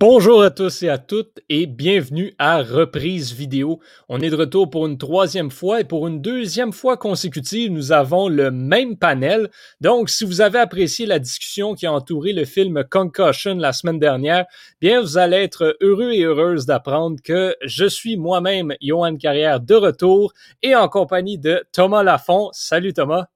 [0.00, 3.80] Bonjour à tous et à toutes et bienvenue à Reprise Vidéo.
[4.08, 7.90] On est de retour pour une troisième fois et pour une deuxième fois consécutive, nous
[7.90, 9.50] avons le même panel.
[9.80, 13.98] Donc, si vous avez apprécié la discussion qui a entouré le film Concussion la semaine
[13.98, 14.46] dernière,
[14.80, 19.74] bien, vous allez être heureux et heureuse d'apprendre que je suis moi-même, Johan Carrière, de
[19.74, 22.50] retour et en compagnie de Thomas Lafont.
[22.52, 23.26] Salut Thomas.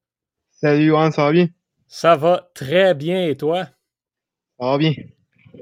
[0.53, 1.48] Salut Johan, ça va bien?
[1.89, 3.65] Ça va très bien et toi?
[4.61, 4.92] Ça va bien.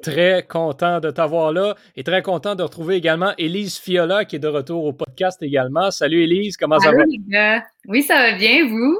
[0.02, 4.40] Très content de t'avoir là et très content de retrouver également Élise Fiola qui est
[4.40, 5.90] de retour au podcast également.
[5.90, 7.04] Salut Élise, comment ça va?
[7.04, 7.64] Les gars.
[7.88, 8.98] Oui, ça va bien, vous?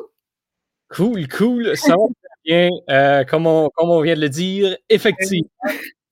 [0.89, 2.03] Cool, cool, ça va
[2.45, 2.69] bien.
[2.91, 5.49] Euh, comme, on, comme, on, vient de le dire, effectivement,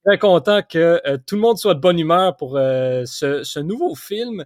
[0.06, 3.58] très content que euh, tout le monde soit de bonne humeur pour euh, ce, ce,
[3.58, 4.44] nouveau film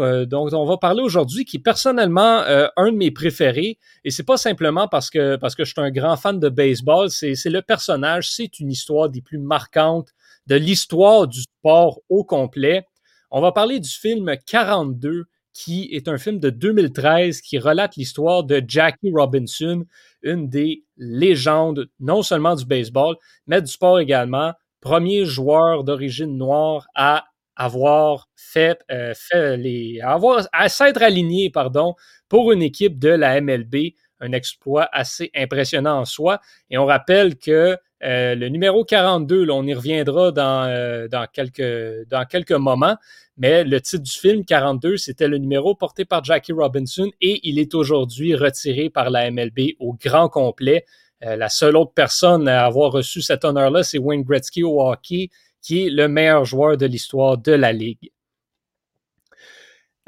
[0.00, 3.78] dont on va parler aujourd'hui, qui est personnellement euh, un de mes préférés.
[4.04, 7.10] Et c'est pas simplement parce que, parce que je suis un grand fan de baseball,
[7.10, 10.08] c'est le personnage, c'est une histoire des plus marquantes
[10.46, 12.86] de l'histoire du sport au complet.
[13.30, 18.44] On va parler du film 42, qui est un film de 2013 qui relate l'histoire
[18.44, 19.84] de Jackie Robinson,
[20.22, 24.52] une des légendes non seulement du baseball, mais du sport également.
[24.80, 27.24] Premier joueur d'origine noire à
[27.58, 31.94] avoir fait, euh, fait les, avoir, à s'être aligné, pardon,
[32.28, 33.94] pour une équipe de la MLB.
[34.20, 36.40] Un exploit assez impressionnant en soi.
[36.70, 41.26] Et on rappelle que euh, le numéro 42, là, on y reviendra dans, euh, dans,
[41.32, 42.96] quelques, dans quelques moments,
[43.36, 47.58] mais le titre du film 42, c'était le numéro porté par Jackie Robinson et il
[47.58, 50.84] est aujourd'hui retiré par la MLB au grand complet.
[51.20, 55.30] la seule autre personne à avoir reçu cet honneur-là, c'est Wayne Gretzky au hockey
[55.62, 58.10] qui est le meilleur joueur de l'histoire de la Ligue.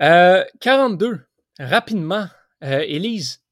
[0.01, 1.19] 42, euh,
[1.59, 2.27] rapidement,
[2.65, 3.43] euh, Élise,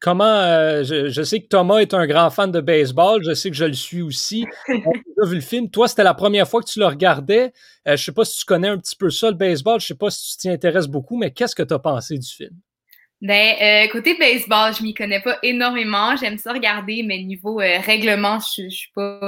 [0.00, 3.56] comment, euh, je, sais que Thomas est un grand fan de baseball, je sais que
[3.56, 4.46] je le suis aussi.
[4.68, 5.70] On a vu le film.
[5.70, 7.52] Toi, c'était la première fois que tu le regardais.
[7.84, 9.78] je ne sais pas si tu connais un petit peu ça, le baseball.
[9.80, 12.16] Je ne sais pas si tu t'y intéresses beaucoup, mais qu'est-ce que tu as pensé
[12.16, 12.56] du film?
[13.20, 16.14] Ben, côté baseball, je m'y connais pas énormément.
[16.16, 19.20] J'aime ça regarder, mais niveau règlement, je, ne suis pas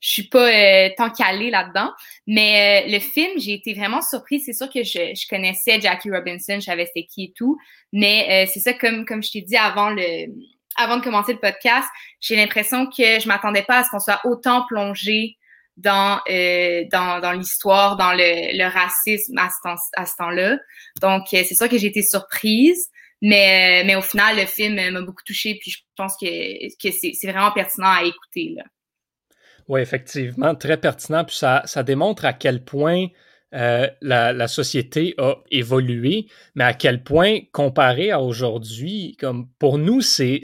[0.00, 1.92] je suis pas euh, tant calée là-dedans.
[2.26, 4.42] Mais euh, le film, j'ai été vraiment surprise.
[4.46, 7.58] C'est sûr que je, je, connaissais Jackie Robinson, je savais c'était qui et tout.
[7.92, 10.26] Mais euh, c'est ça, comme, comme je t'ai dit avant le
[10.76, 11.86] avant de commencer le podcast,
[12.20, 15.36] j'ai l'impression que je m'attendais pas à ce qu'on soit autant plongé
[15.76, 20.58] dans, dans, dans l'histoire, dans le, le, racisme à ce, temps, à ce temps-là.
[21.02, 22.88] Donc, c'est sûr que j'ai été surprise.
[23.20, 26.26] Mais, mais au final, le film m'a beaucoup touchée, puis je pense que,
[26.82, 28.54] que c'est vraiment pertinent à écouter.
[28.56, 28.62] Là.
[29.68, 31.24] Oui, effectivement, très pertinent.
[31.24, 33.06] Puis ça, ça démontre à quel point
[33.54, 39.76] euh, la, la, société a évolué, mais à quel point, comparé à aujourd'hui, comme pour
[39.76, 40.42] nous, c'est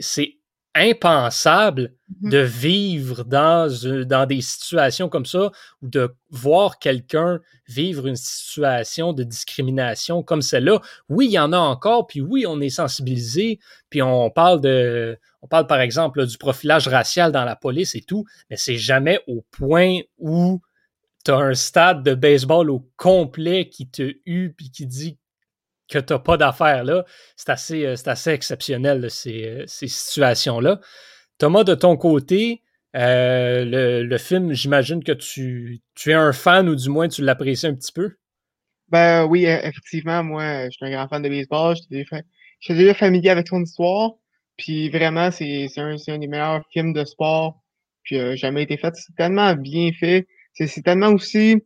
[0.75, 2.29] impensable mm-hmm.
[2.29, 3.71] de vivre dans,
[4.05, 5.51] dans des situations comme ça
[5.81, 10.81] ou de voir quelqu'un vivre une situation de discrimination comme celle-là.
[11.09, 15.17] Oui, il y en a encore, puis oui, on est sensibilisé, puis on parle de,
[15.47, 19.21] on parle par exemple du profilage racial dans la police et tout, mais c'est jamais
[19.27, 20.61] au point où
[21.23, 25.17] tu as un stade de baseball au complet qui te hue puis qui dit
[25.87, 27.05] que tu n'as pas d'affaires là.
[27.37, 30.81] C'est assez, euh, assez exceptionnel, ces, euh, ces situations-là.
[31.37, 32.61] Thomas, de ton côté,
[32.97, 37.67] euh, le, film, j'imagine que tu, tu es un fan ou du moins tu l'apprécies
[37.67, 38.17] un petit peu?
[38.89, 41.77] Ben oui, e, effectivement, moi, je suis un grand fan de baseball.
[41.89, 42.03] Je
[42.59, 44.15] suis déjà familier avec son histoire.
[44.57, 47.61] Puis vraiment, c'est un, un des meilleurs films de sport
[48.07, 48.95] qui a jamais été fait.
[48.95, 50.27] C'est tellement bien fait.
[50.53, 51.61] C'est tellement aussi,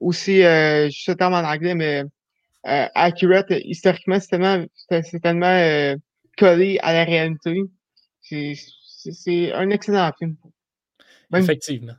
[0.00, 2.02] aussi euh, je sais terme en anglais, mais
[2.66, 3.50] euh, accurate.
[3.50, 4.64] Historiquement, c'est tellement,
[5.22, 5.96] tellement euh,
[6.36, 7.62] collé à la réalité.
[8.20, 10.36] C'est un excellent film.
[11.32, 11.94] Effectivement.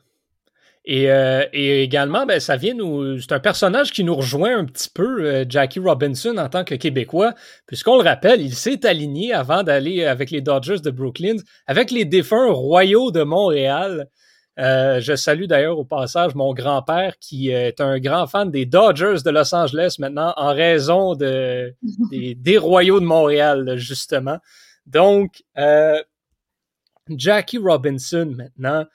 [0.90, 3.20] Euh, et, également, ben, ça vient nous.
[3.20, 6.76] C'est un personnage qui nous rejoint un petit peu, euh, Jackie Robinson, en tant que
[6.76, 7.34] Québécois,
[7.66, 11.36] puisqu'on le rappelle, il s'est aligné avant d'aller avec les Dodgers de Brooklyn,
[11.66, 14.08] avec les défunts royaux de Montréal.
[14.60, 19.18] Euh, je salue d'ailleurs au passage mon grand-père qui est un grand fan des Dodgers
[19.24, 21.76] de Los Angeles maintenant en raison de,
[22.12, 24.38] des, des royaux de Montréal, justement.
[24.86, 25.44] Donc,
[27.10, 28.86] Jackie Robinson maintenant,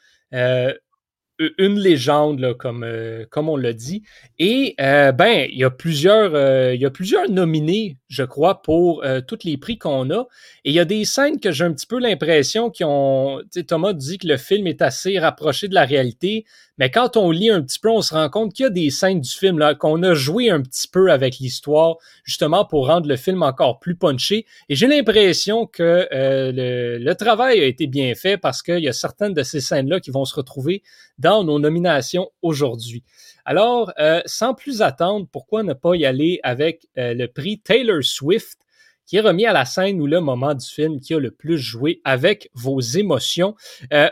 [1.59, 4.03] une légende, là, comme, euh, comme on l'a dit.
[4.39, 8.61] Et euh, ben, il y a plusieurs, euh, il y a plusieurs nominés je crois,
[8.61, 10.27] pour euh, tous les prix qu'on a.
[10.65, 13.41] Et il y a des scènes que j'ai un petit peu l'impression qui ont.
[13.67, 16.45] Thomas dit que le film est assez rapproché de la réalité,
[16.77, 18.91] mais quand on lit un petit peu, on se rend compte qu'il y a des
[18.91, 23.09] scènes du film là qu'on a joué un petit peu avec l'histoire, justement pour rendre
[23.09, 24.45] le film encore plus punché.
[24.69, 28.89] Et j'ai l'impression que euh, le, le, travail a été bien fait parce qu'il y
[28.89, 30.83] a certaines de ces scènes-là qui vont se retrouver
[31.19, 33.05] dans nos nominations aujourd'hui.
[33.45, 38.03] Alors, euh, sans plus attendre, pourquoi ne pas y aller avec euh, le prix Taylor
[38.03, 38.59] Swift,
[39.07, 41.59] qui est remis à la scène ou le moment du film qui a le plus
[41.59, 43.57] joué avec vos émotions?
[43.93, 44.09] Euh,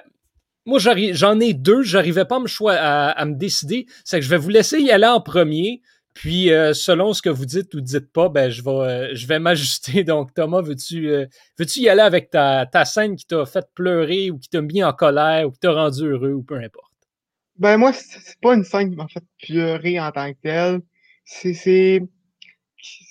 [0.66, 3.86] moi, j'en ai deux, j'arrivais pas à me, à, me décider.
[4.04, 5.80] C'est que je vais vous laisser y aller en premier.
[6.12, 10.04] Puis, selon ce que vous dites ou dites pas, ben, je vais, je vais m'ajuster.
[10.04, 11.08] Donc, Thomas, veux-tu,
[11.58, 14.84] veux-tu y aller avec ta, ta scène qui t'a fait pleurer ou qui t'a mis
[14.84, 16.89] en colère ou qui t'a rendu heureux ou peu importe?
[17.60, 20.80] Ben moi, c'est pas une scène qui m'a fait pleurer en tant que telle.
[21.26, 22.00] C'est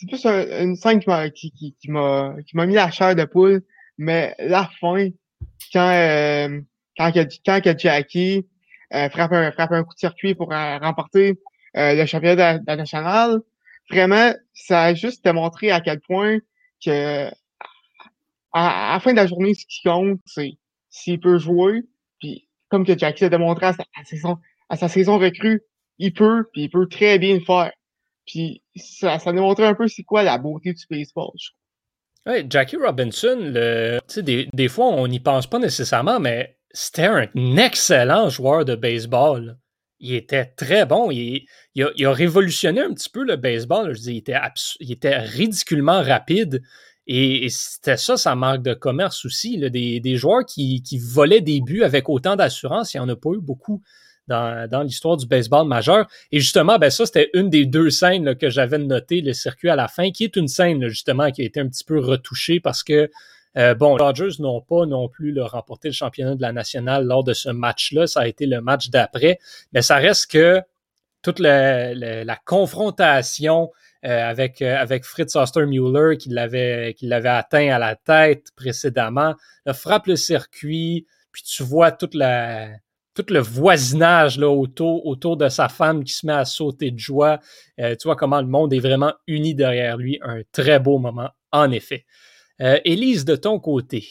[0.07, 2.35] plus une scène qui m'a qui, qui, qui m'a
[2.65, 3.61] mis la chair de poule.
[3.99, 5.09] Mais la fin,
[5.71, 6.61] quand euh,
[6.97, 8.47] quand, quand, quand Jackie
[8.95, 11.39] euh, frappe un frappe un coup de circuit pour euh, remporter
[11.75, 13.41] le championnat de, la nationale,
[13.91, 16.39] vraiment, ça a juste démontré à quel point
[16.83, 17.27] que
[18.51, 20.57] à, à la fin de la journée, ce qui compte, c'est
[20.89, 21.83] s'il peut jouer,
[22.69, 25.63] comme que Jackie a démontré à sa, saison, recrue,
[25.97, 27.71] il peut, puis il peut très bien le faire.
[28.25, 31.31] Puis ça, ça démontré un peu c'est quoi la beauté du baseball.
[32.25, 37.27] Ouais, Jackie Robinson, le, des, des fois, on n'y pense pas nécessairement, mais c'était un
[37.57, 39.57] excellent joueur de baseball.
[39.99, 41.11] Il était très bon.
[41.11, 41.45] Il,
[41.75, 43.95] il, a, il, a, révolutionné un petit peu le baseball.
[43.95, 44.37] Je dis, il, était
[44.79, 46.61] il était ridiculement rapide.
[47.11, 49.57] Et, c'était ça sa marque de commerce aussi.
[49.57, 53.09] Là, des, des, joueurs qui, qui, volaient des buts avec autant d'assurance, il n'y en
[53.09, 53.81] a pas eu beaucoup
[54.27, 56.07] dans, dans l'histoire du baseball majeur.
[56.31, 59.69] Et justement, ben ça, c'était une des deux scènes là, que j'avais noté, le circuit
[59.69, 62.59] à la fin, qui est une scène justement qui a été un petit peu retouchée
[62.59, 63.09] parce que
[63.57, 67.23] euh, bon, les Dodgers n'ont pas non plus remporté le championnat de la nationale lors
[67.23, 68.05] de ce match-là.
[68.05, 69.39] Ça a été le match d'après.
[69.73, 70.61] Mais ça reste que
[71.23, 73.71] toute la, la confrontation
[74.03, 79.35] avec, euh, avec Fritz Ostermuller qui l'avait, qui l'avait atteint à la tête précédemment.
[79.65, 82.69] Là, frappe le circuit, puis tu vois toute la,
[83.13, 86.99] tout le voisinage là, autour, autour de sa femme qui se met à sauter de
[86.99, 87.39] joie.
[87.79, 90.19] Euh, tu vois comment le monde est vraiment uni derrière lui.
[90.21, 92.05] Un très beau moment, en effet.
[92.61, 94.05] Euh, Élise, de ton côté,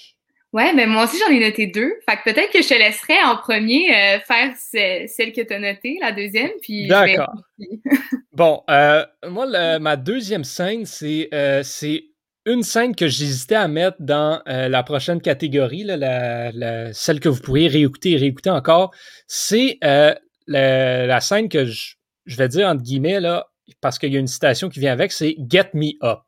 [0.55, 1.93] Ouais, ben moi aussi j'en ai noté deux.
[2.09, 5.59] Fait que peut-être que je te laisserai en premier euh, faire celle que tu as
[5.59, 6.87] notée, la deuxième, puis.
[6.87, 7.35] D'accord.
[8.33, 12.05] bon, euh, moi ma deuxième scène, c'est euh, c'est
[12.47, 17.43] une scène que j'hésitais à mettre dans la prochaine catégorie, là, la, celle que vous
[17.43, 18.95] pourriez réécouter et réécouter encore.
[19.27, 19.79] C'est
[20.47, 23.49] la, scène que je, je vais dire entre guillemets là,
[23.83, 26.21] parce qu'il y a une citation qui vient avec, c'est Get Me Up.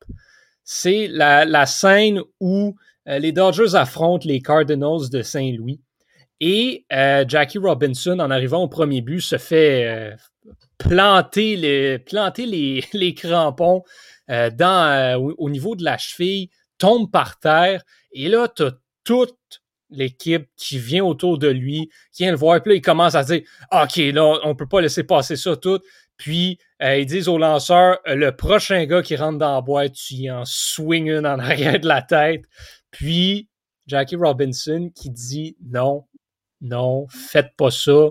[0.63, 5.81] C'est la, la scène où les Dodgers affrontent les Cardinals de Saint-Louis.
[6.41, 10.17] Et euh, Jackie Robinson, en arrivant au premier but, se fait euh,
[10.79, 13.83] planter, les, crampons
[14.29, 17.83] dans, au, niveau de la cheville, tombe par terre.
[18.13, 18.65] Et là, tu
[19.05, 19.37] toute
[19.91, 22.63] l'équipe qui vient autour de lui, qui vient le voir.
[22.63, 23.43] Puis là, il commence à dire
[23.73, 25.81] OK, là, on ne peut pas laisser passer ça tout.
[26.17, 30.31] Puis, ils disent au lanceur le prochain gars qui rentre dans la boîte, tu y
[30.31, 32.43] en swing une en arrière de la tête.
[32.91, 33.49] Puis,
[33.87, 36.07] Jackie Robinson qui dit non,
[36.61, 38.11] non, faites pas ça,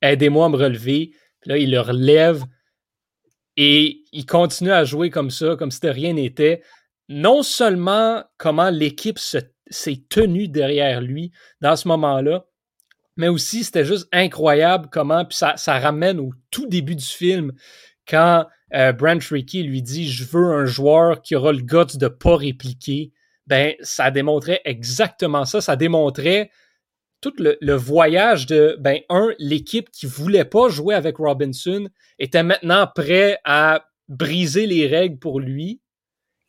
[0.00, 1.12] aidez-moi à me relever.
[1.40, 2.44] Puis là, il le relève
[3.56, 6.62] et il continue à jouer comme ça, comme si de rien n'était.
[7.08, 12.46] Non seulement comment l'équipe s'est tenue derrière lui dans ce moment-là,
[13.16, 17.52] mais aussi c'était juste incroyable comment, puis ça, ramène au tout début du film,
[18.08, 22.08] quand euh, Brent Rickey lui dit Je veux un joueur qui aura le guts de
[22.08, 23.12] pas répliquer
[23.46, 25.60] ben, ça démontrait exactement ça.
[25.60, 26.50] Ça démontrait
[27.20, 32.88] tout le, voyage de, ben, un, l'équipe qui voulait pas jouer avec Robinson était maintenant
[32.92, 35.80] prêt à briser les règles pour lui.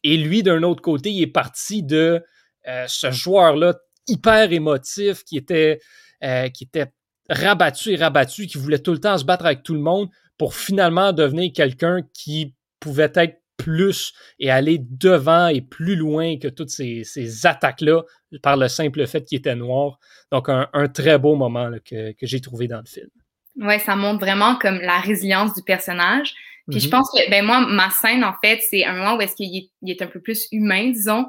[0.03, 2.23] Et lui, d'un autre côté, il est parti de
[2.67, 3.75] euh, ce joueur-là
[4.07, 5.79] hyper émotif qui était,
[6.23, 6.91] euh, qui était
[7.29, 10.55] rabattu et rabattu, qui voulait tout le temps se battre avec tout le monde pour
[10.55, 16.69] finalement devenir quelqu'un qui pouvait être plus et aller devant et plus loin que toutes
[16.69, 17.05] ces,
[17.45, 18.01] attaques-là
[18.41, 19.99] par le simple fait qu'il était noir.
[20.31, 23.07] Donc, un, très beau moment que, j'ai trouvé dans le film.
[23.55, 26.33] Oui, ça montre vraiment comme la résilience du personnage.
[26.69, 26.91] Puis je mm-hmm.
[26.91, 30.01] pense que, ben moi, ma scène, en fait, c'est un moment où est-ce qu'il est,
[30.01, 31.25] un peu plus humain, disons,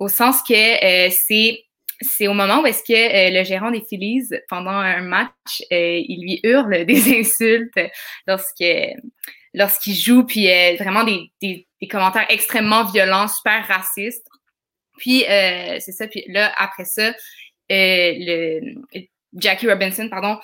[0.00, 1.64] au sens que euh, c'est
[2.00, 6.00] c'est au moment où est-ce que euh, le gérant des Phillies, pendant un match, euh,
[6.06, 7.78] il lui hurle des insultes
[8.26, 8.64] lorsque
[9.54, 14.26] lorsqu'il joue, puis vraiment des, des, des, commentaires extrêmement violents, super racistes.
[14.98, 17.12] Puis c'est ça, puis là, après ça,
[17.70, 18.74] le,
[19.36, 20.38] Jackie Robinson, pardon,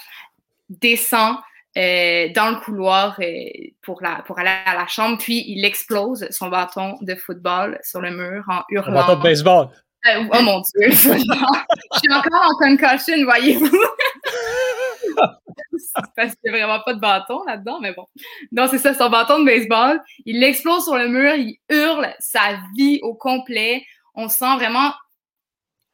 [0.68, 1.36] descend
[1.78, 3.48] euh, dans le couloir euh,
[3.82, 8.00] pour, la, pour aller à la chambre, puis il explose son bâton de football sur
[8.00, 8.90] le mur en hurlant.
[8.90, 9.68] Un bâton de baseball.
[10.06, 10.90] Euh, oh mon Dieu!
[10.90, 13.70] je suis encore en concussion, voyez-vous.
[16.16, 18.06] Parce qu'il n'y a vraiment pas de bâton là-dedans, mais bon.
[18.52, 20.00] Non, c'est ça, son bâton de baseball.
[20.26, 23.84] Il explose sur le mur, il hurle sa vie au complet.
[24.14, 24.92] On sent vraiment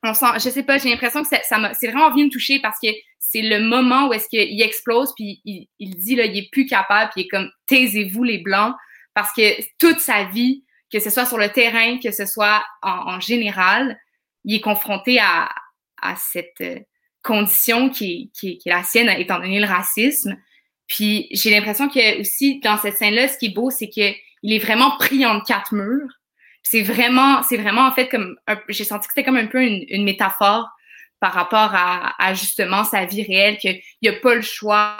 [0.02, 2.60] on sent, je sais pas, j'ai l'impression que ça, ça c'est vraiment venu me toucher
[2.60, 6.50] parce que c'est le moment où est-ce qu'il explose, puis il, dit, là, il est
[6.50, 8.74] plus capable, puis il est comme, taisez-vous les Blancs,
[9.14, 13.18] parce que toute sa vie, que ce soit sur le terrain, que ce soit en,
[13.20, 13.98] général,
[14.44, 15.48] il est confronté à,
[16.00, 16.78] à cette euh,
[17.26, 20.36] condition qui, est la sienne, étant donné le racisme.
[20.86, 24.14] Puis j'ai l'impression que aussi, dans cette scène-là, ce qui est beau, c'est qu'il
[24.44, 26.08] est vraiment pris entre quatre murs.
[26.62, 28.36] C'est vraiment, en fait comme,
[28.68, 30.68] j'ai senti que c'était comme un peu une, métaphore
[31.20, 34.96] par rapport à, justement sa vie réelle, qu'il n'y a pas le choix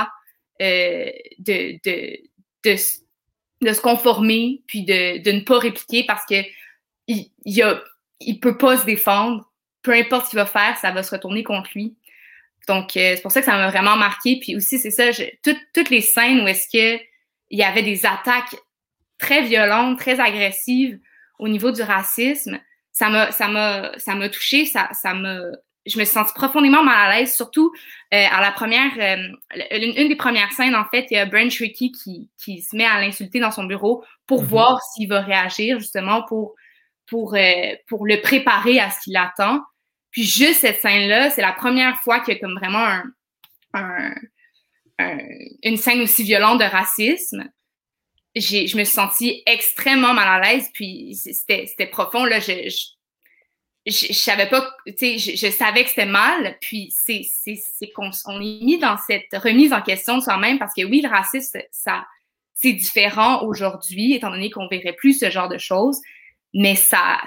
[0.62, 6.37] euh, de, de, se conformer, puis de, ne pas répliquer parce que
[7.09, 7.30] il,
[8.21, 9.50] il peut pas se défendre.
[9.83, 11.97] Peu importe ce qu'il va faire, ça va se retourner contre lui.
[12.66, 14.38] Donc, euh, c'est pour ça que ça m'a vraiment marqué.
[14.40, 15.11] Puis aussi, c'est ça,
[15.42, 17.02] toutes les scènes où est-ce que
[17.50, 18.56] il y avait des attaques
[19.18, 20.99] très violentes, très agressives
[21.38, 22.58] au niveau du racisme,
[22.92, 25.52] ça m'a ça m'a ça m'a touché, ça ça me
[25.87, 27.73] je me suis sentie profondément mal à l'aise, surtout
[28.12, 29.16] euh, à la première, euh,
[29.70, 32.85] une, des premières scènes, en fait, il y a Brent Tricky qui, qui se met
[32.85, 34.49] à l'insulter dans son bureau pour mhm.
[34.49, 36.54] voir s'il va réagir, justement, pour,
[37.06, 39.61] pour, euh, pour le préparer à ce qu'il attend.
[40.16, 42.87] Puis juste cette scène-là, c'est la première fois qu'il y a comme vraiment
[43.75, 44.14] un,
[44.99, 45.18] un,
[45.62, 47.44] une scène aussi violente de racisme.
[48.35, 52.25] J'ai, je me suis sentie extrêmement mal à l'aise, puis c'était, c'était profond.
[52.25, 52.66] Là, je
[53.85, 57.56] je, je, savais pas, tu sais, je, je, savais que c'était mal, puis c'est, c'est,
[57.78, 61.02] c'est qu'on on est mis dans cette remise en question de soi-même parce que oui,
[61.02, 62.06] le racisme, ça,
[62.54, 66.00] c'est différent aujourd'hui, étant donné qu'on verrait plus ce genre de choses,
[66.54, 67.18] mais ça,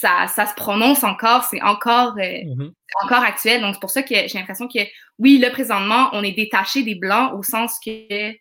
[0.00, 2.72] ça, ça se prononce encore, c'est encore, euh, mm-hmm.
[3.04, 3.60] encore actuel.
[3.60, 4.80] Donc, c'est pour ça que j'ai l'impression que,
[5.18, 8.32] oui, là, présentement, on est détaché des Blancs au sens que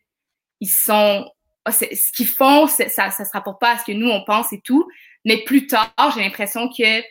[0.59, 1.29] ils sont,
[1.69, 4.61] ce qu'ils font, ça, ça se rapporte pas à ce que nous, on pense et
[4.61, 4.87] tout,
[5.25, 7.01] mais plus tard, j'ai l'impression que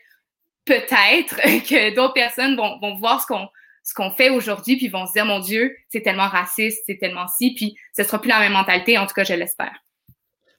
[0.64, 1.36] peut-être
[1.68, 3.48] que d'autres personnes vont, vont voir ce qu'on
[3.84, 7.26] ce qu'on fait aujourd'hui, puis vont se dire, mon Dieu, c'est tellement raciste, c'est tellement
[7.26, 9.74] si, puis ce sera plus la même mentalité, en tout cas, je l'espère.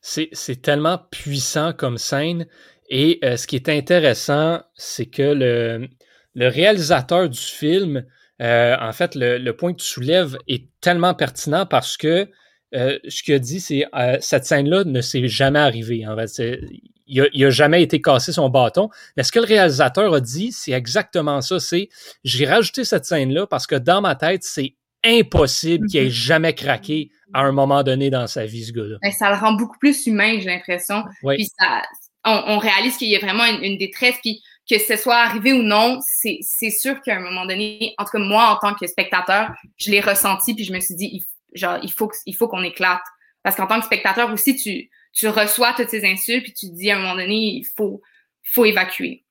[0.01, 2.45] C'est tellement puissant comme scène.
[2.89, 5.87] Et euh, ce qui est intéressant, c'est que le,
[6.35, 8.05] le, réalisateur du film,
[8.41, 12.29] euh, en fait, le, le, point que tu soulèves est tellement pertinent parce que
[12.75, 16.07] euh, ce qu'il a dit, c'est euh, cette scène-là ne s'est jamais arrivée.
[16.07, 16.59] En fait.
[17.07, 18.89] il n'a jamais été cassé son bâton.
[19.15, 21.59] Mais ce que le réalisateur a dit, c'est exactement ça.
[21.59, 21.89] C'est
[22.23, 24.75] j'ai rajouté cette scène-là parce que dans ma tête, c'est
[25.05, 26.09] impossible qu'il ait mm-hmm.
[26.09, 28.97] jamais craqué à un moment donné dans sa vie, ce gars-là.
[29.01, 31.03] Ben, ça le rend beaucoup plus humain, j'ai l'impression.
[31.27, 31.81] Puis ça,
[32.25, 34.15] on, réalise qu'il y a vraiment une, détresse.
[34.21, 38.11] Puis que ce soit arrivé ou non, c'est sûr qu'à un moment donné, en tout
[38.11, 41.23] cas moi, en tant que spectateur, je l'ai ressenti, puis je me suis dit, il
[41.53, 43.01] genre, il faut, il faut qu'on éclate.
[43.43, 46.75] Parce qu'en tant que spectateur aussi, tu, tu reçois toutes ces insultes, puis tu te
[46.75, 48.01] dis à un moment donné, il faut,
[48.43, 49.23] faut évacuer.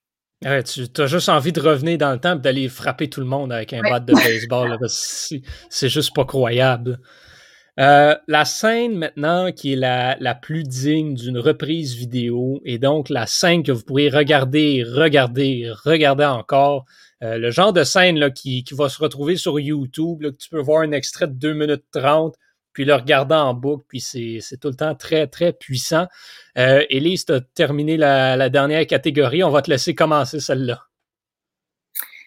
[0.45, 3.27] Ouais, tu as juste envie de revenir dans le temps et d'aller frapper tout le
[3.27, 4.77] monde avec un bat de baseball.
[4.89, 6.99] C'est juste pas croyable.
[7.81, 13.09] Euh, la scène maintenant qui est la, la plus digne d'une reprise vidéo et donc
[13.09, 16.85] la scène que vous pourrez regarder, regarder, regarder encore.
[17.23, 20.37] Euh, le genre de scène là, qui, qui, va se retrouver sur YouTube, là, que
[20.37, 22.35] tu peux voir un extrait de 2 minutes 30,
[22.73, 26.07] puis le regarder en boucle, puis c'est tout le temps très, très puissant.
[26.59, 29.45] Euh, Élise, tu as terminé la, dernière catégorie.
[29.45, 30.81] On va te laisser commencer celle-là.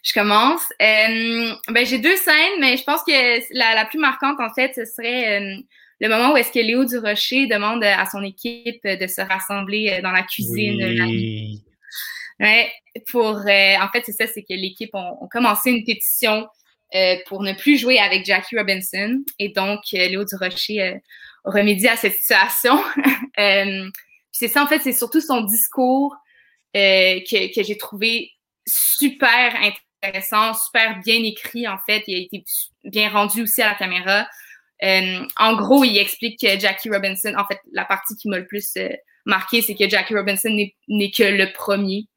[0.05, 0.63] Je commence.
[0.81, 4.74] Euh, ben, j'ai deux scènes, mais je pense que la, la plus marquante, en fait,
[4.75, 5.55] ce serait euh,
[6.00, 10.12] le moment où est-ce que Léo Durocher demande à son équipe de se rassembler dans
[10.12, 10.81] la cuisine.
[11.07, 11.62] Oui.
[12.39, 12.69] Ouais,
[13.07, 16.47] pour euh, en fait c'est ça, c'est que l'équipe ont, commencé une pétition
[16.93, 21.00] euh, pour ne plus jouer avec Jackie Robinson et donc euh, Léo Durocher a
[21.45, 22.77] remédié à cette situation.
[24.31, 26.13] c'est ça en fait, c'est surtout son discours
[26.74, 28.31] que, que j'ai trouvé
[28.67, 29.55] super
[30.02, 32.44] intéressant, super bien écrit en fait, il a été
[32.84, 34.28] bien rendu aussi à la caméra.
[34.82, 38.78] en gros, il explique que Jackie Robinson, en fait, la partie qui m'a le plus
[39.25, 42.08] marqué, c'est que Jackie Robinson n'est que le premier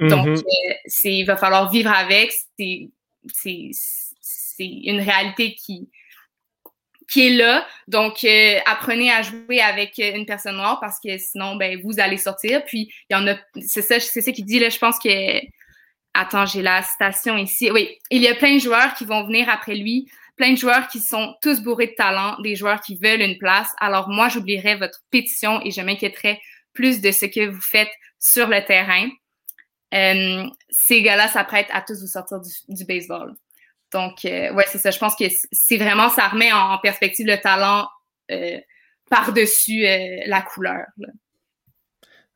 [0.00, 0.38] donc, mm-hmm.
[0.38, 2.32] euh, c'est, il va falloir vivre avec.
[2.58, 2.90] C'est
[4.58, 5.90] une réalité qui,
[7.08, 7.66] qui est là.
[7.88, 12.16] Donc, euh, apprenez à jouer avec une personne noire parce que sinon, ben, vous allez
[12.16, 12.64] sortir.
[12.64, 14.70] Puis, il y en a, c'est ça, c'est ça qu'il dit là.
[14.70, 15.08] Je pense que,
[16.14, 17.70] attends, j'ai la citation ici.
[17.70, 20.88] Oui, il y a plein de joueurs qui vont venir après lui, plein de joueurs
[20.88, 23.70] qui sont tous bourrés de talent, des joueurs qui veulent une place.
[23.78, 26.40] Alors, moi, j'oublierai votre pétition et je m'inquiéterai
[26.72, 29.08] plus de ce que vous faites sur le terrain.
[29.94, 32.38] Euh, ces gars-là s'apprêtent à tous vous sortir
[32.68, 33.34] du, baseball.
[33.92, 34.90] Donc, euh, ouais, c'est ça.
[34.90, 37.88] Je pense que c'est vraiment, ça remet en, perspective le talent
[38.30, 38.58] euh,
[39.10, 39.82] par-dessus
[40.26, 40.86] la couleur.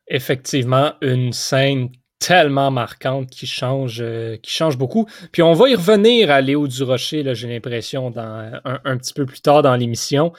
[0.07, 1.89] Effectivement, une scène
[2.27, 4.03] tellement marquante qui change,
[4.41, 5.07] qui change beaucoup.
[5.31, 9.41] Puis on va y revenir à Léo Durocher, j'ai l'impression, dans un, petit peu plus
[9.41, 10.33] tard dans l'émission.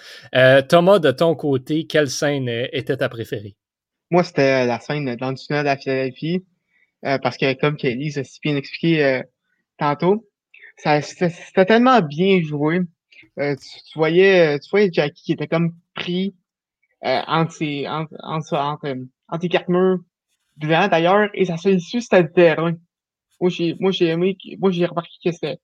[0.69, 3.57] Thomas, de ton côté, quelle scène était ta préférée?
[4.11, 6.45] Moi, c'était la scène dans le tunnel la Philadelphie.
[7.05, 9.23] Euh, parce que comme Kelly a si bien expliqué euh,
[9.79, 10.29] tantôt,
[10.77, 12.81] c'était tellement bien joué.
[13.39, 16.35] Euh, tu, voyais, tu voyais Jackie qui était comme pris
[17.03, 18.97] entre ses entre, entre, entre,
[19.29, 20.01] entre les quatre murs
[20.59, 22.75] d'ailleurs, et sa seule issue, c'était le terrain.
[23.41, 25.59] Moi, j'ai moi j'ai aimé moi j'ai remarqué que c'était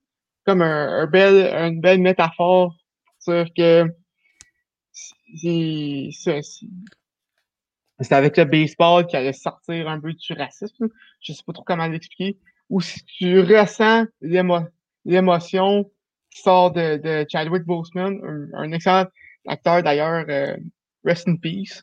[0.46, 2.76] comme un, un bel, une belle métaphore
[3.18, 3.90] sur que
[5.34, 6.42] c'est
[8.00, 10.88] c'est avec le baseball qui allait sortir un peu du racisme.
[11.20, 12.38] Je sais pas trop comment l'expliquer.
[12.70, 15.90] Ou si tu ressens l'émotion
[16.30, 19.06] qui sort de, de Chadwick Boseman, un, excellent
[19.46, 20.56] acteur d'ailleurs, euh,
[21.04, 21.82] rest in peace.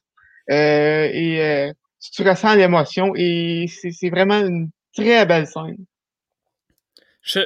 [0.50, 1.74] Euh, et euh,
[2.10, 5.86] tu ressens l'émotion, et c'est vraiment une très belle scène.
[7.22, 7.42] Je,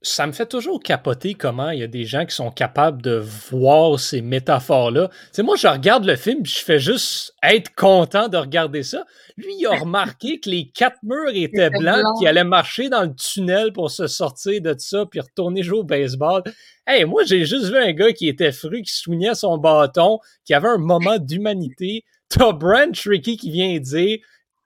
[0.00, 3.22] ça me fait toujours capoter comment il y a des gens qui sont capables de
[3.50, 5.10] voir ces métaphores-là.
[5.34, 9.04] Tu moi, je regarde le film je fais juste être content de regarder ça.
[9.36, 13.14] Lui, il a remarqué que les quatre murs étaient blancs, qu'il allait marcher dans le
[13.14, 16.42] tunnel pour se sortir de ça puis retourner jouer au baseball.
[16.86, 20.54] Hey, moi, j'ai juste vu un gars qui était fru, qui soignait son bâton, qui
[20.54, 22.04] avait un moment d'humanité.
[22.28, 24.18] T'as Brent Tricky qui vient dire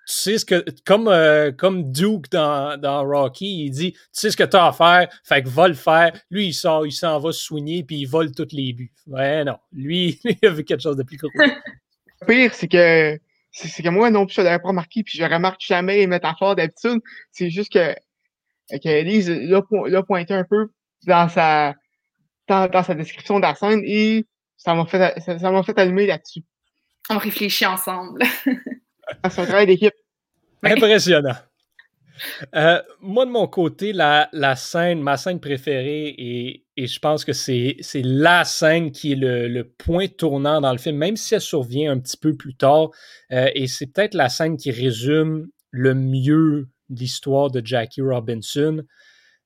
[0.06, 4.30] tu sais ce que, comme, euh, comme Duke dans, dans Rocky, il dit, tu sais
[4.30, 6.12] ce que tu as à faire, fait que va le faire.
[6.30, 8.92] Lui, il sort, il s'en va soigner, puis il vole tous les buts.
[9.06, 9.58] Ouais, non.
[9.72, 11.30] Lui, il a vu quelque chose de plus gros.
[11.36, 13.18] Le pire, c'est que,
[13.52, 16.56] c'est que moi, non plus, je l'avais pas remarqué, puis je remarque jamais les métaphores
[16.56, 17.00] d'habitude.
[17.30, 17.94] C'est juste que,
[18.70, 20.68] que Elise l'a pointé un peu
[21.06, 21.74] dans sa,
[22.48, 26.06] dans, dans, sa description de la scène, et ça m'a fait, ça m'a fait allumer
[26.06, 26.42] là-dessus.
[27.12, 28.22] On réfléchit ensemble.
[29.30, 29.92] C'est un travail d'équipe.
[30.62, 31.36] Impressionnant.
[32.54, 37.24] Euh, moi, de mon côté, la, la, scène, ma scène préférée, et, et je pense
[37.24, 41.34] que c'est la scène qui est le, le, point tournant dans le film, même si
[41.34, 42.90] elle survient un petit peu plus tard,
[43.32, 48.84] euh, et c'est peut-être la scène qui résume le mieux l'histoire de Jackie Robinson.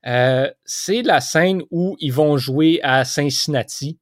[0.07, 3.99] Euh, c'est la scène où ils vont jouer à Cincinnati.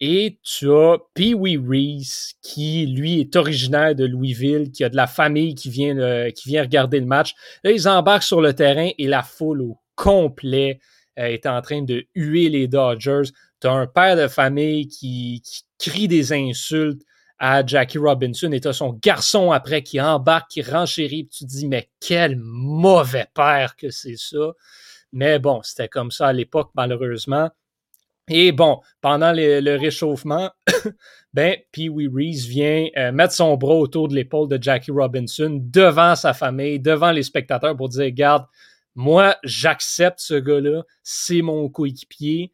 [0.00, 4.96] Et tu as Pee Wee Reese, qui, lui, est originaire de Louisville, qui a de
[4.96, 7.34] la famille qui vient, euh, qui vient regarder le match.
[7.64, 10.80] Là, ils embarquent sur le terrain et la foule au complet
[11.18, 13.30] euh, est en train de huer les Dodgers.
[13.60, 15.42] Tu as un père de famille qui,
[15.78, 17.02] crie des insultes
[17.38, 21.28] à Jackie Robinson et tu as son garçon après qui embarque, qui renchérit.
[21.28, 24.52] Tu te dis, mais quel mauvais père que c'est ça.
[25.12, 27.50] Mais bon, c'était comme ça à l'époque, malheureusement.
[28.30, 30.50] Et bon, pendant le réchauffement,
[31.34, 35.60] ben, Pee Wee Reese vient euh, mettre son bras autour de l'épaule de Jackie Robinson
[35.60, 38.46] devant sa famille, devant les spectateurs pour dire, regarde,
[38.94, 42.52] moi, j'accepte ce gars-là, c'est mon coéquipier.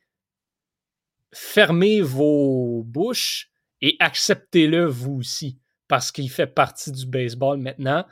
[1.35, 3.51] Fermez vos bouches
[3.83, 5.59] et acceptez-le vous aussi,
[5.89, 8.07] parce qu'il fait partie du baseball maintenant.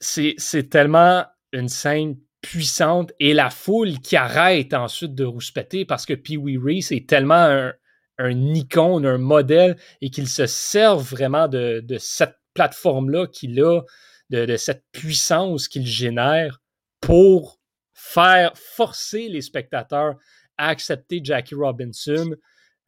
[0.00, 6.12] C'est tellement une scène puissante et la foule qui arrête ensuite de rouspéter parce que
[6.12, 7.72] Pee Wee Reese est tellement un,
[8.18, 13.82] un icône, un modèle et qu'il se serve vraiment de, cette plateforme-là qu'il a,
[14.30, 16.60] de, cette puissance qu'il génère
[17.00, 17.60] pour
[17.94, 20.16] faire forcer les spectateurs
[20.58, 22.32] à accepter Jackie Robinson.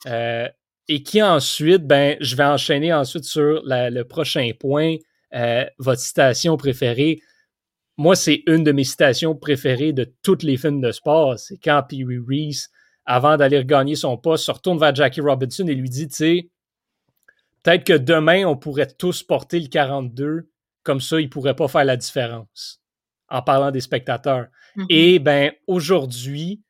[0.06, 0.48] Euh,
[0.86, 4.96] et qui ensuite, ben, je vais enchaîner ensuite sur le prochain point,
[5.34, 7.22] euh, votre citation préférée
[7.96, 11.38] moi, c'est une de mes citations préférées de tous les films de sport.
[11.38, 12.68] C'est quand Pee Wee Reese,
[13.06, 16.50] avant d'aller regagner son poste, se retourne vers Jackie Robinson et lui dit, tu sais,
[17.62, 20.48] peut-être que demain, on pourrait tous porter le 42,
[20.82, 22.80] comme ça, il ne pourrait pas faire la différence
[23.28, 24.46] en parlant des spectateurs.
[24.76, 24.86] Mm-hmm.
[24.90, 26.62] Et ben aujourd'hui,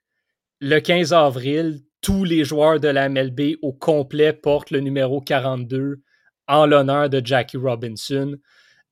[0.61, 6.03] le 15 avril, tous les joueurs de la MLB au complet portent le numéro 42
[6.47, 8.37] en l'honneur de Jackie Robinson.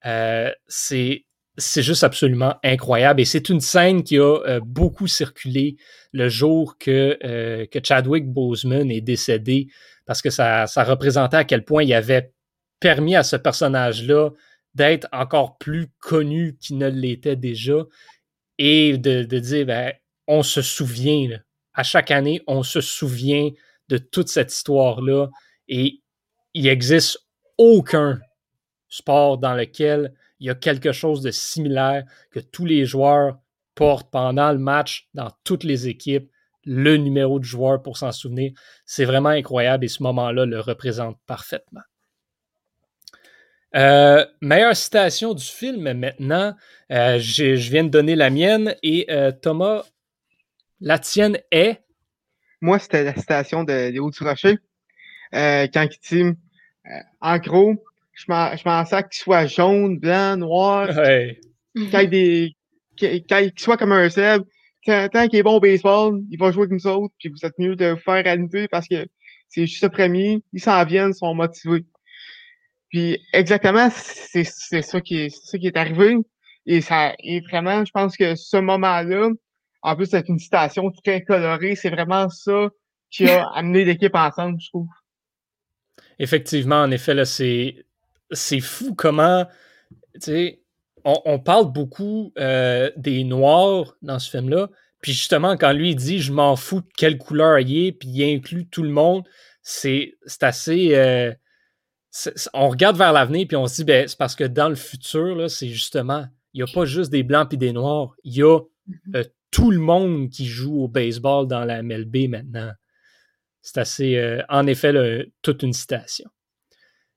[0.06, 1.26] Euh, c'est
[1.58, 3.20] c'est juste absolument incroyable.
[3.20, 5.76] Et c'est une scène qui a euh, beaucoup circulé
[6.12, 9.68] le jour que, euh, que Chadwick Boseman est décédé,
[10.06, 12.32] parce que ça, représentait à quel point il avait
[12.80, 14.30] permis à ce personnage-là
[14.74, 17.84] d'être encore plus connu qu'il ne l'était déjà
[18.58, 19.92] et de, de dire, ben,
[20.26, 21.28] on se souvient,
[21.74, 23.50] à chaque année, on se souvient
[23.88, 25.28] de toute cette histoire-là
[25.68, 26.00] et
[26.54, 27.18] il n'existe
[27.58, 28.20] aucun
[28.88, 32.02] sport dans lequel il y a quelque chose de similaire
[32.32, 33.38] que tous les joueurs
[33.76, 36.28] portent pendant le match dans toutes les équipes,
[36.64, 38.50] le numéro de joueur pour s'en souvenir.
[38.84, 41.82] C'est vraiment incroyable et ce moment-là le représente parfaitement.
[43.76, 46.56] Euh, meilleure citation du film maintenant.
[46.90, 49.84] Euh, je viens de donner la mienne et euh, Thomas,
[50.80, 51.84] la tienne est?
[52.60, 54.58] Moi, c'était la citation de Léo Rocher.
[55.32, 56.38] quand il dit
[57.20, 60.88] En gros, je m'en sers qu'il soit jaune, blanc, noir.
[60.96, 61.40] Ouais.
[61.74, 62.56] Qu'il des.
[62.96, 64.42] Qu'il soit comme un Seb.
[64.84, 67.56] Tant qu'il est bon au baseball, il va jouer comme ça autres, puis vous êtes
[67.58, 69.06] mieux de vous faire réaliser parce que
[69.48, 71.84] c'est juste le premier, ils s'en viennent, ils sont motivés.
[72.90, 76.16] Puis exactement, c'est ça qui est ça qui est arrivé.
[76.66, 79.30] Et ça et vraiment, je pense que ce moment-là,
[79.82, 82.68] en plus avec une citation très colorée, c'est vraiment ça
[83.10, 84.88] qui a amené l'équipe ensemble, je trouve.
[86.18, 87.84] Effectivement, en effet, là, c'est
[88.32, 89.46] c'est fou comment,
[90.14, 90.62] tu sais,
[91.04, 94.68] on, parle beaucoup euh, des Noirs dans ce film-là.
[95.00, 98.36] Puis justement, quand lui dit je m'en fous de quelle couleur il est, puis il
[98.36, 99.24] inclut tout le monde,
[99.62, 100.94] c'est assez.
[100.94, 101.32] Euh,
[102.52, 105.50] on regarde vers l'avenir, puis on se dit ben, c'est parce que dans le futur,
[105.50, 108.58] c'est justement, il n'y a pas juste des blancs puis des noirs, il y a
[108.58, 109.16] mm-hmm.
[109.16, 112.70] euh, tout le monde qui joue au baseball dans la MLB maintenant.
[113.60, 114.92] C'est assez, en effet,
[115.40, 116.28] toute une citation.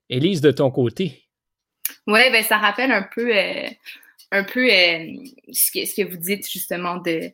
[0.10, 1.26] Élise, de ton côté.
[2.08, 3.68] Oui, ben, ça rappelle un peu, euh,
[4.32, 5.14] un peu euh,
[5.52, 7.32] ce, que, ce, que, vous dites justement de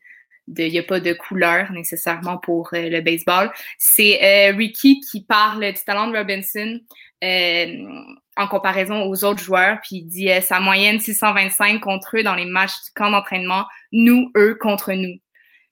[0.57, 3.51] il n'y a pas de couleur nécessairement pour euh, le baseball.
[3.77, 6.79] C'est Ricky qui parle du talent de Robinson
[8.35, 12.45] en comparaison aux autres joueurs, puis il dit sa moyenne 625 contre eux dans les
[12.45, 15.19] matchs du camp d'entraînement, nous, eux contre nous.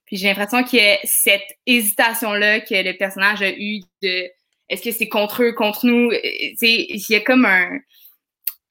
[0.06, 4.30] Puis j'ai l'impression a cette hésitation-là que le personnage a eu de
[4.70, 6.10] est-ce que c'est contre eux, contre nous?
[6.12, 7.78] Il y a comme un.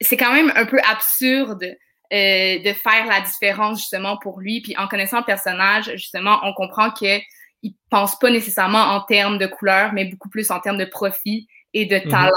[0.00, 4.62] C'est quand même un peu absurde euh, de faire la différence justement pour lui.
[4.62, 7.20] Puis en connaissant le personnage, justement, on comprend qu'il
[7.62, 11.46] ne pense pas nécessairement en termes de couleur, mais beaucoup plus en termes de profit
[11.74, 12.10] et de mm-hmm.
[12.10, 12.32] talent.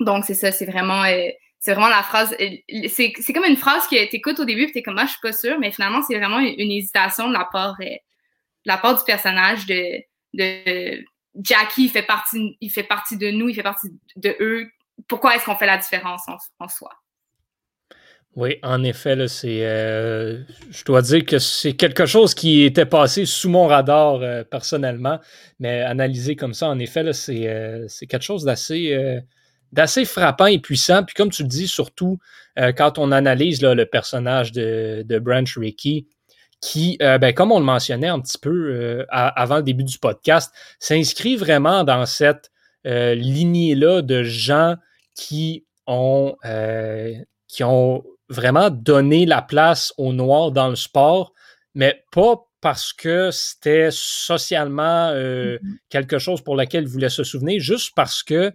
[0.00, 1.04] Donc c'est ça, c'est vraiment.
[1.04, 1.28] Euh,
[1.60, 2.36] c'est vraiment la phrase.
[2.40, 5.06] Euh, c'est, comme une phrase que tu écoutes au début, puis tu es comme, ah,
[5.06, 7.86] je suis pas sûre, mais finalement, c'est vraiment une, hésitation de la part, de
[8.64, 10.02] la part du personnage de,
[10.34, 11.02] de,
[11.42, 14.66] Jackie, fait partie, il fait partie de nous, il fait partie de eux.
[15.08, 16.22] Pourquoi est-ce qu'on fait la différence
[16.58, 16.90] en, soi?
[18.34, 23.24] Oui, en effet, c'est, euh, je dois dire que c'est quelque chose qui était passé
[23.24, 25.20] sous mon radar euh, personnellement,
[25.58, 31.02] mais analysé comme ça, en effet, euh, c'est, quelque chose d'assez, frappant et puissant.
[31.04, 32.18] Puis comme tu le dis, surtout
[32.76, 36.06] quand on analyse le personnage de, de Branch Rickey,
[36.60, 39.98] qui, euh, ben, comme on le mentionnait un petit peu euh, avant le début du
[39.98, 42.50] podcast, s'inscrit vraiment dans cette
[42.86, 44.76] euh, lignée-là de gens
[45.14, 46.36] qui ont,
[47.48, 51.32] qui ont vraiment donné la place aux Noirs dans le sport,
[51.74, 55.58] mais pas parce que c'était socialement mm-hmm.
[55.88, 58.52] quelque chose pour lequel ils voulaient se souvenir, juste parce que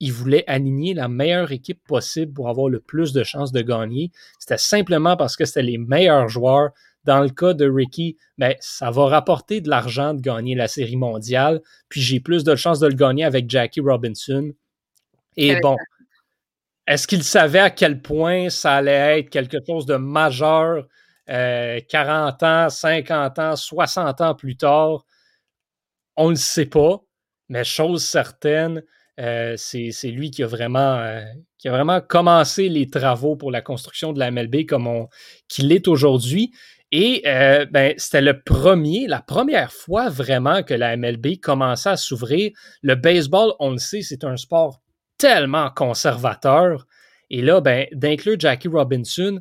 [0.00, 4.10] ils voulaient aligner la meilleure équipe possible pour avoir le plus de chances de gagner.
[4.38, 6.70] C'était simplement parce que c'était les meilleurs joueurs,
[7.04, 10.96] dans le cas de Ricky, ben, ça va rapporter de l'argent de gagner la série
[10.96, 14.52] mondiale, puis j'ai plus de chances de le gagner avec Jackie Robinson.
[15.36, 15.76] Et bon,
[16.86, 20.86] est-ce qu'il savait à quel point ça allait être quelque chose de majeur
[21.26, 25.04] 40 euh, ans, 50 ans, 60 ans plus tard?
[26.16, 27.02] On ne le sait pas,
[27.48, 28.82] mais chose certaine,
[29.20, 31.22] euh, c'est lui qui a, vraiment, euh,
[31.58, 35.08] qui a vraiment commencé les travaux pour la construction de la MLB comme on
[35.48, 36.52] qu'il est aujourd'hui.
[36.96, 41.96] Et euh, ben, c'était le premier, la première fois vraiment que la MLB commençait à
[41.96, 42.52] s'ouvrir.
[42.82, 44.80] Le baseball, on le sait, c'est un sport
[45.18, 46.86] tellement conservateur.
[47.30, 49.40] Et là, ben, d'inclure Jackie Robinson,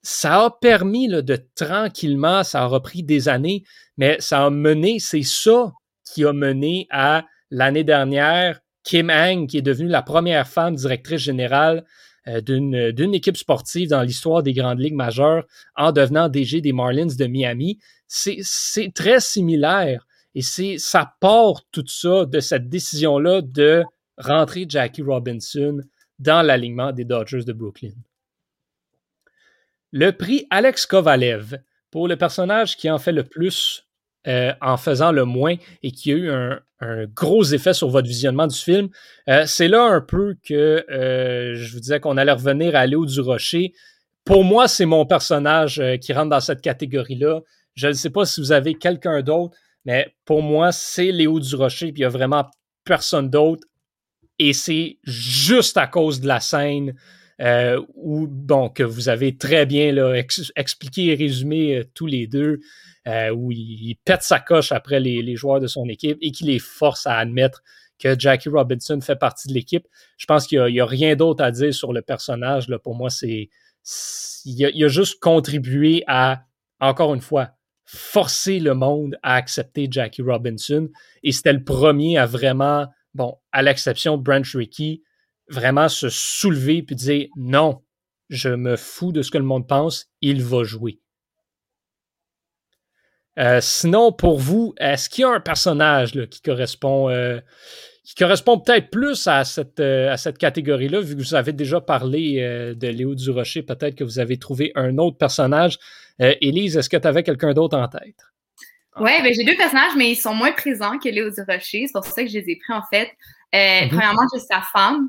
[0.00, 3.64] ça a permis de tranquillement, ça a repris des années,
[3.98, 5.74] mais ça a mené, c'est ça
[6.10, 11.20] qui a mené à l'année dernière, Kim Hang, qui est devenue la première femme directrice
[11.20, 11.84] générale
[12.26, 15.44] d'une équipe sportive dans l'histoire des grandes ligues majeures
[15.76, 17.78] en devenant DG des Marlins de Miami.
[18.06, 23.84] C'est très similaire et ça part tout ça de cette décision-là de
[24.18, 25.80] rentrer Jackie Robinson
[26.18, 27.92] dans l'alignement des Dodgers de Brooklyn.
[29.92, 31.58] le prix Alex Kovalev
[31.90, 33.86] pour le personnage qui en fait le plus
[34.26, 36.60] euh, en faisant le moins et qui a eu un,
[37.14, 38.88] gros effet sur votre visionnement du film.
[39.28, 43.06] Euh, c'est là un peu que euh, je vous disais qu'on allait revenir à Léo
[43.06, 43.72] du Rocher.
[44.24, 47.40] Pour moi, c'est mon personnage qui rentre dans cette catégorie-là.
[47.74, 51.54] Je ne sais pas si vous avez quelqu'un d'autre, mais pour moi, c'est Léo du
[51.56, 52.46] Rocher, puis il n'y a vraiment
[52.84, 53.66] personne d'autre.
[54.38, 56.94] Et c'est juste à cause de la scène
[57.40, 60.14] où, bon, que vous avez très bien là,
[60.56, 62.60] expliqué et résumé tous les deux.
[63.06, 66.58] Euh, où il, pète sa coche après les, joueurs de son équipe et qui les
[66.58, 67.62] force à admettre
[67.98, 69.86] que Jackie Robinson fait partie de l'équipe.
[70.16, 72.66] Je pense qu'il n'y a, rien d'autre à dire sur le personnage.
[72.68, 72.78] Là.
[72.78, 73.50] Pour moi, c'est
[74.46, 76.44] il a, juste contribué à,
[76.80, 77.50] encore une fois,
[77.84, 80.88] forcer le monde à accepter Jackie Robinson.
[81.22, 85.02] Et c'était le premier à vraiment, bon, à l'exception de Branch Rickey,
[85.48, 87.82] vraiment se soulever puis dire non,
[88.30, 91.00] je me fous de ce que le monde pense, il va jouer.
[93.38, 97.40] Euh, sinon, pour vous, est-ce qu'il y a un personnage qui correspond, euh,
[98.04, 101.80] qui correspond peut-être plus à cette, euh, à cette catégorie-là, vu que vous avez déjà
[101.80, 102.36] parlé
[102.76, 105.78] de Léo Durocher, peut-être que vous avez trouvé un autre personnage.
[106.20, 108.20] Élise, est-ce que tu avais quelqu'un d'autre en tête?
[109.00, 111.86] Oui, ben, j'ai deux personnages, mais ils sont moins présents que Léo Durocher.
[111.88, 113.10] C'est pour ça que je les ai pris, en fait.
[113.52, 113.88] Mm-hmm.
[113.88, 115.08] Premièrement, j'ai sa femme.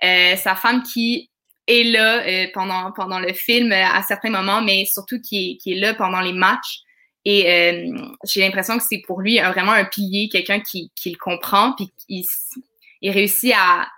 [0.00, 1.30] Sa femme qui
[1.66, 5.94] est là pendant, pendant le film à certains moments, mais surtout qui qui est là
[5.94, 6.84] pendant les matchs.
[7.24, 11.16] Et euh, j'ai l'impression que c'est pour lui vraiment un pilier, quelqu'un qui, qui, le
[11.16, 13.88] comprend, puis il, réussit à...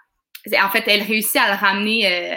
[0.63, 2.37] En fait, elle réussit à le ramener euh,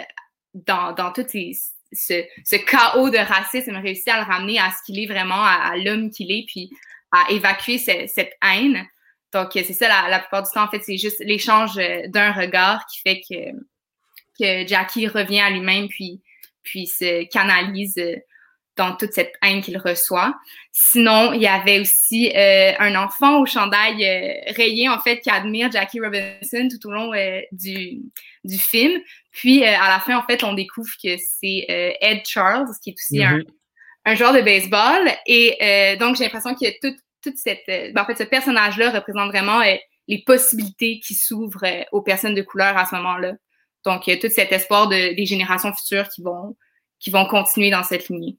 [0.54, 4.98] dans, dans tout ce, ce, chaos de racisme, réussit à le ramener à ce qu'il
[4.98, 6.70] est vraiment, à, l'homme qu'il est, puis
[7.12, 8.84] à évacuer cette haine.
[9.32, 11.76] Donc, c'est ça, la, la, plupart du temps, en fait, c'est juste l'échange
[12.08, 13.52] d'un regard qui fait que,
[14.38, 16.20] que Jackie revient à lui-même, puis,
[16.62, 17.96] puis se canalise
[18.80, 20.34] dans toute cette haine qu'il reçoit.
[20.72, 25.28] Sinon, il y avait aussi euh, un enfant au chandail euh, rayé, en fait, qui
[25.28, 28.00] admire Jackie Robinson tout au long euh, du,
[28.44, 29.00] du film.
[29.32, 33.22] Puis, à la fin, en fait, on découvre que c'est Ed Charles, qui est aussi
[33.22, 33.46] un, mm-hmm.
[34.06, 35.10] un, joueur de baseball.
[35.26, 37.64] Et donc, j'ai l'impression que toute, toute cette...
[37.66, 39.60] Ben, en fait, ce personnage-là représente vraiment
[40.08, 43.34] les possibilités qui s'ouvrent aux personnes de couleur à ce moment-là.
[43.84, 48.36] Donc, tout cet espoir de, des générations futures qui vont, continuer dans cette lignée.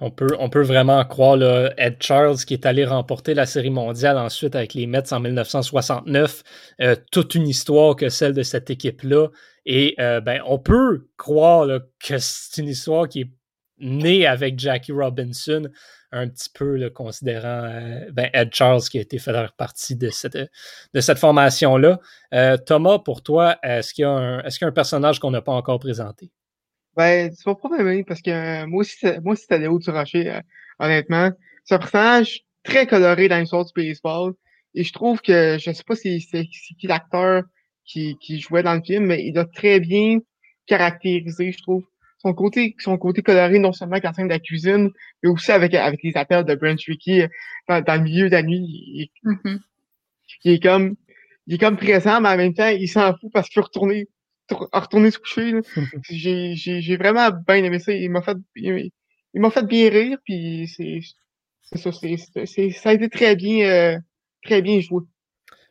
[0.00, 4.56] On peut, vraiment croire là, Ed Charles qui est allé remporter la Série mondiale ensuite
[4.56, 6.42] avec les Mets en 1969.
[6.80, 9.28] Euh, toute une histoire que celle de cette équipe-là.
[9.64, 11.68] Et euh, ben, on peut croire
[12.00, 13.30] que c'est une histoire qui est
[13.78, 15.68] née avec Jackie Robinson,
[16.12, 20.10] un petit peu le considérant euh, ben, Ed Charles qui a été fait partie de
[20.10, 21.98] cette, de cette formation-là.
[22.66, 24.08] Thomas, pour toi, est-ce qu'il y,
[24.46, 26.30] est-ce qu'il y a un personnage qu'on n'a pas encore présenté?
[26.96, 29.90] Ben, tu vas pas m'aimer parce que euh, moi aussi, moi aussi, c'était Léo du
[29.90, 30.40] Rocher, euh,
[30.78, 31.30] honnêtement.
[31.64, 34.34] C'est un personnage très coloré dans l'histoire du baseball.
[34.74, 37.44] Et je trouve que, je sais pas si c'est qui l'acteur
[37.84, 40.18] qui, qui jouait dans le film, mais il a très bien
[40.66, 41.84] caractérisé, je trouve.
[42.22, 44.90] Son côté, son côté coloré, non seulement quand scène de la cuisine,
[45.22, 47.28] mais aussi avec, avec les appels de Brent Rickey
[47.70, 48.64] euh, dans, le milieu de la nuit.
[48.64, 49.58] Il, mm-hmm.
[50.44, 50.94] il, est comme,
[51.48, 54.08] il est comme présent, mais en même temps, il s'en fout parce qu'il veut retourner
[54.72, 55.54] retourner se coucher.
[56.10, 57.92] J'ai vraiment bien aimé ça.
[57.92, 58.92] Il m'a fait, il,
[59.34, 61.00] m'a fait bien rire, puis c'est
[61.62, 63.98] ça, ça a été très bien, euh,
[64.44, 65.02] très bien joué.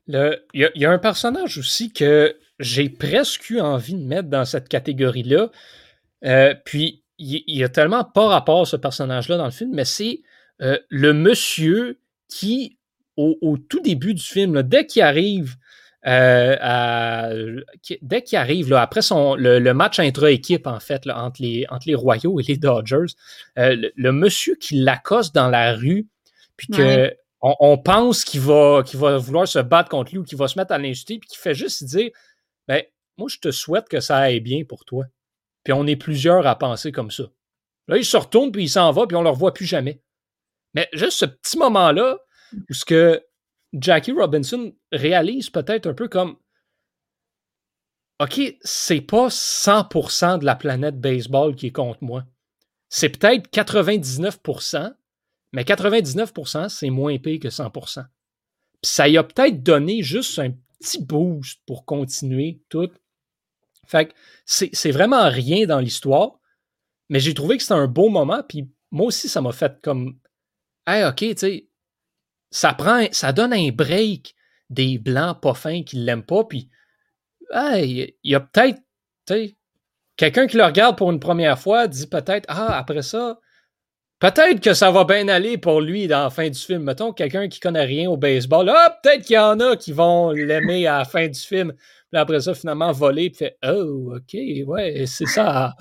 [0.08, 4.46] Il y, y, a un personnage aussi que j'ai presque eu envie de mettre dans
[4.46, 5.52] cette catégorie-là.
[6.26, 10.22] Euh, puis, il y, a tellement pas rapport ce personnage-là dans le film, mais c'est
[10.62, 12.80] euh, le monsieur qui,
[13.16, 15.56] au, au, tout début du film, là, dès qu'il arrive
[16.08, 17.62] euh,
[18.02, 21.88] dès qu'il arrive, là, après son, le, match intra-équipe, en fait, là, entre, les, entre
[21.88, 23.14] les Royaux et les Dodgers,
[23.56, 26.08] le, monsieur qui l'accoste dans la rue,
[26.58, 30.38] puis que on, pense qu'il va, qu'il va vouloir se battre contre lui ou qu'il
[30.38, 32.12] va se mettre à l'insulter, puis qu'il fait juste dire
[32.68, 32.84] ben,
[33.18, 35.06] Moi, je te souhaite que ça aille bien pour toi.
[35.64, 37.24] Puis on est plusieurs à penser comme ça.
[37.88, 40.02] Là, il se retourne, puis il s'en va, puis on ne le revoit plus jamais.
[40.74, 42.20] Mais juste ce petit moment-là,
[42.70, 43.24] où ce que
[43.74, 46.38] Jackie Robinson réalise peut-être un peu comme
[48.22, 52.24] OK, c'est pas 100% de la planète baseball qui est contre moi.
[52.88, 54.94] C'est peut-être 99%,
[55.54, 58.04] mais 99%, c'est moins pire que 100%.
[58.04, 62.92] Puis ça y a peut-être donné juste un petit boost pour continuer tout.
[63.92, 64.14] Fait que
[64.46, 66.40] c'est vraiment rien dans l'histoire,
[67.10, 70.18] mais j'ai trouvé que c'était un beau moment, puis moi aussi, ça m'a fait comme
[70.88, 71.68] Hey, OK, tu sais,
[72.52, 74.34] ça prend, ça donne un break
[74.70, 76.70] des blancs pas fins qui l'aiment pas, puis
[77.54, 78.82] il y a peut-être
[80.16, 83.42] quelqu'un qui le regarde pour une première fois dit peut-être, ah, après ça,
[84.22, 86.84] peut-être que ça va bien aller pour lui dans la fin du film.
[86.84, 90.32] Mettons, quelqu'un qui connaît rien au baseball, ah, peut-être qu'il y en a qui vont
[90.32, 91.74] l'aimer à la fin du film.
[92.12, 95.74] Puis après ça, finalement, voler, puis fait, oh, ok, ouais, c'est ça.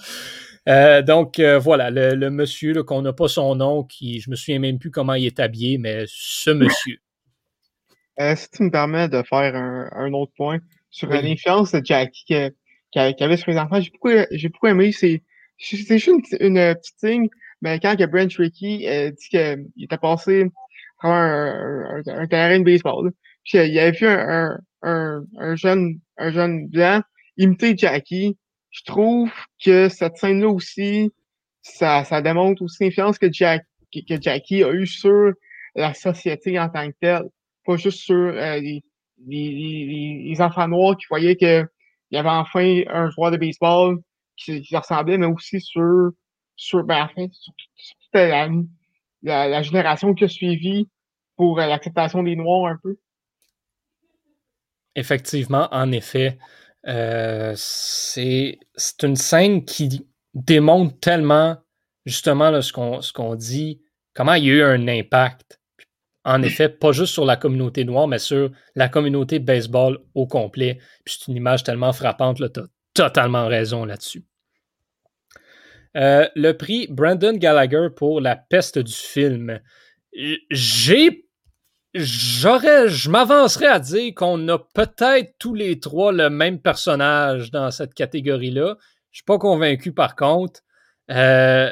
[0.69, 4.59] Euh, donc euh, voilà, le, monsieur qu'on n'a pas son nom, qui je me souviens
[4.59, 6.99] même plus comment il est habillé, mais ce monsieur.
[8.21, 10.59] Euh, si tu me permets de faire un, autre point
[10.91, 14.93] sur l'influence de Jackie qui avait sur les enfants, j'ai beaucoup, j'ai beaucoup aimé.
[14.93, 15.23] C'est,
[15.59, 17.29] c'est juste une, petite ligne,
[17.61, 20.51] mais quand que Brent Rickey dit qu'il était passé
[21.03, 23.13] à un, un, terrain de baseball,
[23.45, 27.03] puis il avait vu un, un, un, jeune, un jeune blanc
[27.37, 28.37] imiter Jackie,
[28.71, 29.31] je trouve
[29.63, 31.11] que cette scène-là aussi,
[31.63, 35.33] ça, ça démontre aussi l'influence que, que Jackie a eu sur
[35.75, 37.29] la société en tant que telle.
[37.65, 38.83] Pas juste sur euh, les,
[39.27, 41.67] les, les, enfants noirs qui voyaient qu'il
[42.11, 43.99] y avait enfin un joueur de baseball
[44.37, 46.11] qui, qui ressemblait, mais aussi sur,
[46.61, 47.53] sur, ben, sur,
[48.13, 48.49] la,
[49.49, 50.87] la, génération qui a suivi
[51.37, 52.99] pour euh, l'acceptation des Noirs un peu.
[54.95, 56.39] Effectivement, en effet.
[56.87, 58.59] Euh, c'est
[59.03, 61.59] une scène qui démontre tellement
[62.07, 63.83] justement ce qu'on dit,
[64.15, 65.61] comment il y a eu un impact.
[66.25, 70.79] En effet, pas juste sur la communauté noire, mais sur la communauté baseball au complet.
[71.07, 74.25] c'est une image tellement frappante, tu as totalement raison là-dessus.
[75.97, 79.61] Euh, le prix Brandon Gallagher pour la peste du film.
[80.51, 81.27] J'ai
[81.93, 87.73] J'aurais, je m'avancerais à dire qu'on a peut-être tous les trois le même personnage dans
[87.73, 88.77] cette catégorie-là.
[89.11, 90.61] Je suis pas convaincu par contre.
[91.11, 91.69] Euh,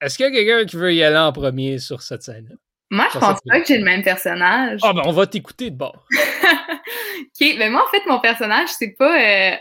[0.00, 2.54] est-ce qu'il y a quelqu'un qui veut y aller en premier sur cette scène-là?
[2.90, 4.80] Moi, je pense pas que j'ai le même personnage.
[4.84, 6.06] Ah, ben, on va t'écouter de bord.
[6.12, 9.56] ok, ben, moi, en fait, mon personnage, c'est pas euh,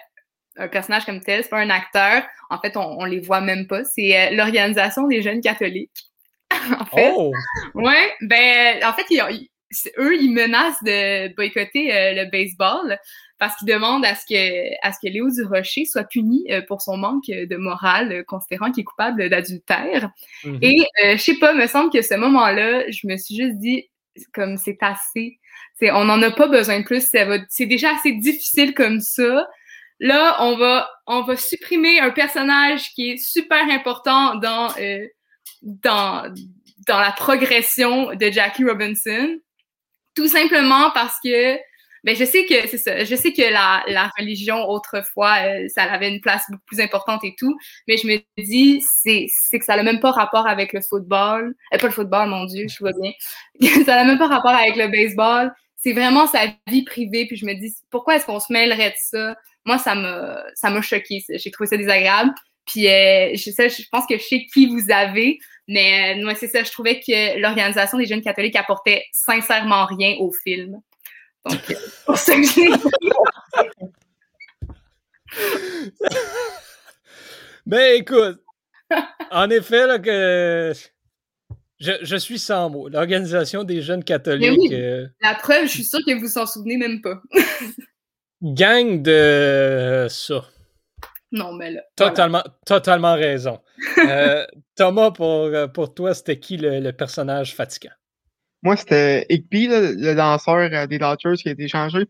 [0.58, 2.24] un personnage comme tel, c'est pas un acteur.
[2.50, 3.84] En fait, on, on les voit même pas.
[3.84, 6.10] C'est euh, l'Organisation des jeunes catholiques.
[6.80, 7.14] en fait.
[7.16, 7.32] Oh!
[7.76, 9.06] Ouais, ben, en fait,
[9.98, 12.98] eux, ils menacent de boycotter euh, le baseball
[13.38, 16.82] parce qu'ils demandent à ce que, à ce que Léo Durocher soit puni euh, pour
[16.82, 20.10] son manque de morale, considérant qu'il est coupable d'adultère.
[20.44, 20.60] Mm-hmm.
[20.62, 23.90] Et je sais pas, me semble que ce moment-là, je me suis juste dit,
[24.34, 25.40] comme c'est assez,
[25.76, 27.08] c'est, on n'en a pas besoin de plus,
[27.50, 29.46] c'est déjà assez difficile comme ça.
[30.00, 34.70] Là, on va, on va supprimer un personnage qui est super important dans
[35.62, 36.34] dans,
[36.88, 39.40] dans la progression de Jackie Robinson,
[40.16, 41.58] tout simplement parce que
[42.04, 45.84] ben je sais que c'est ça, je sais que la, la religion autrefois euh, ça
[45.84, 47.58] avait une place beaucoup plus importante et tout,
[47.88, 51.56] mais je me dis c'est c'est que ça n'a même pas rapport avec le football,
[51.74, 53.12] euh, pas le football mon dieu, je vois bien,
[53.86, 57.46] ça n'a même pas rapport avec le baseball, c'est vraiment sa vie privée puis je
[57.46, 59.36] me dis pourquoi est-ce qu'on se mêlerait de ça?
[59.68, 62.34] Moi ça m'a ça m'a choqué, j'ai trouvé ça désagréable.
[62.68, 66.36] Puis euh, je, sais, je pense que je sais qui vous avez, mais euh, moi,
[66.36, 70.80] c'est ça, je trouvais que l'Organisation des jeunes catholiques apportait sincèrement rien au film.
[71.46, 71.76] Donc, euh,
[72.06, 72.70] pour ça que je l'ai
[77.66, 78.40] Ben écoute,
[79.32, 80.74] en effet, là, que
[81.80, 82.88] je, je, suis sans mots.
[82.90, 84.72] L'Organisation des jeunes catholiques.
[85.22, 87.22] La preuve, je suis sûre que vous s'en souvenez même pas.
[88.42, 90.46] gang de ça.
[91.32, 91.82] Non, mais là.
[91.96, 93.60] Totalement, totalement raison.
[94.00, 94.46] Euh,
[94.76, 97.92] Thomas, pour, euh, pour toi, c'était qui le, personnage fatigant?
[98.64, 102.06] Moi, c'était Igby, le danseur euh, des Dodgers qui a été changé.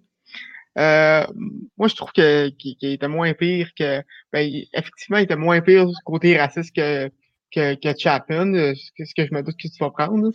[0.76, 4.02] moi, je trouve qu'il était moins pire que.
[4.32, 7.10] Ben, effectivement, il était moins pire du côté raciste que,
[7.54, 10.32] que, que Chapman, ce que je me doute que tu vas prendre.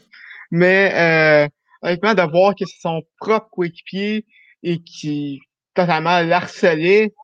[0.50, 1.48] Mais
[1.82, 4.26] honnêtement, de voir que c'est son propre coéquipier
[4.62, 5.40] et qui
[5.74, 7.14] totalement l'harcelait,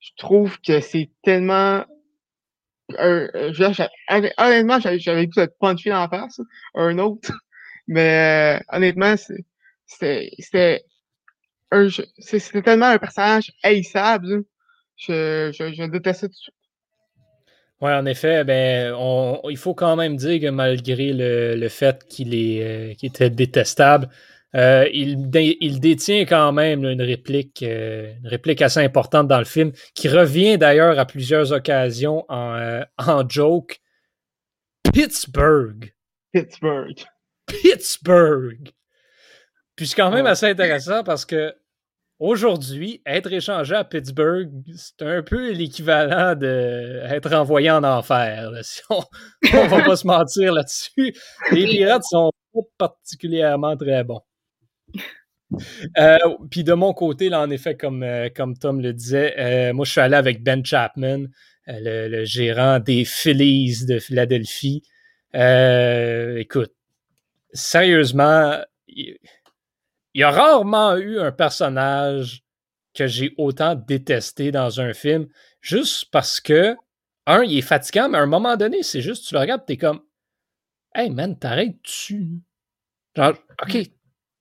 [0.00, 1.84] je trouve que c'est tellement
[2.98, 3.52] euh,
[4.38, 6.40] honnêtement, j'avais goût de puncher en face,
[6.74, 7.32] un autre.
[7.86, 9.14] Mais euh, honnêtement,
[9.86, 10.30] c'était
[11.70, 14.44] tellement un personnage haïssable.
[14.96, 16.52] Je, je, détestais tout.
[17.80, 18.94] Oui, en effet, ben,
[19.48, 24.10] il faut quand même dire que malgré le, fait qu'il euh, qu'il était détestable,
[24.56, 25.30] euh, il,
[25.80, 30.58] détient quand même une réplique, euh, une réplique assez importante dans le film, qui revient
[30.58, 33.80] d'ailleurs à plusieurs occasions en, euh, en joke.
[34.92, 35.92] Pittsburgh.
[36.32, 37.04] Pittsburgh.
[37.46, 38.72] Pittsburgh.
[39.76, 41.54] Puis c'est quand même assez intéressant parce que
[42.18, 48.50] aujourd'hui, être échangé à Pittsburgh, c'est un peu l'équivalent d'être envoyé en enfer.
[48.62, 49.02] Si on,
[49.54, 51.14] on va pas se mentir là-dessus.
[51.52, 54.20] Les pirates sont pas particulièrement très bons.
[55.98, 56.18] Euh,
[56.50, 59.84] puis de mon côté, là, en effet, comme, euh, comme Tom le disait, euh, moi,
[59.84, 61.26] je suis allé avec Ben Chapman.
[61.66, 64.82] le, gérant des Phillies de Philadelphie.
[65.34, 66.72] écoute,
[67.52, 69.18] sérieusement, il
[70.14, 72.42] y a rarement eu un personnage
[72.94, 75.28] que j'ai autant détesté dans un film,
[75.60, 76.76] juste parce que,
[77.26, 79.76] un, il est fatigant, mais à un moment donné, c'est juste, tu le regardes, t'es
[79.76, 80.00] comme,
[80.94, 82.40] hey man, t'arrêtes-tu?
[83.16, 83.78] Genre, ok,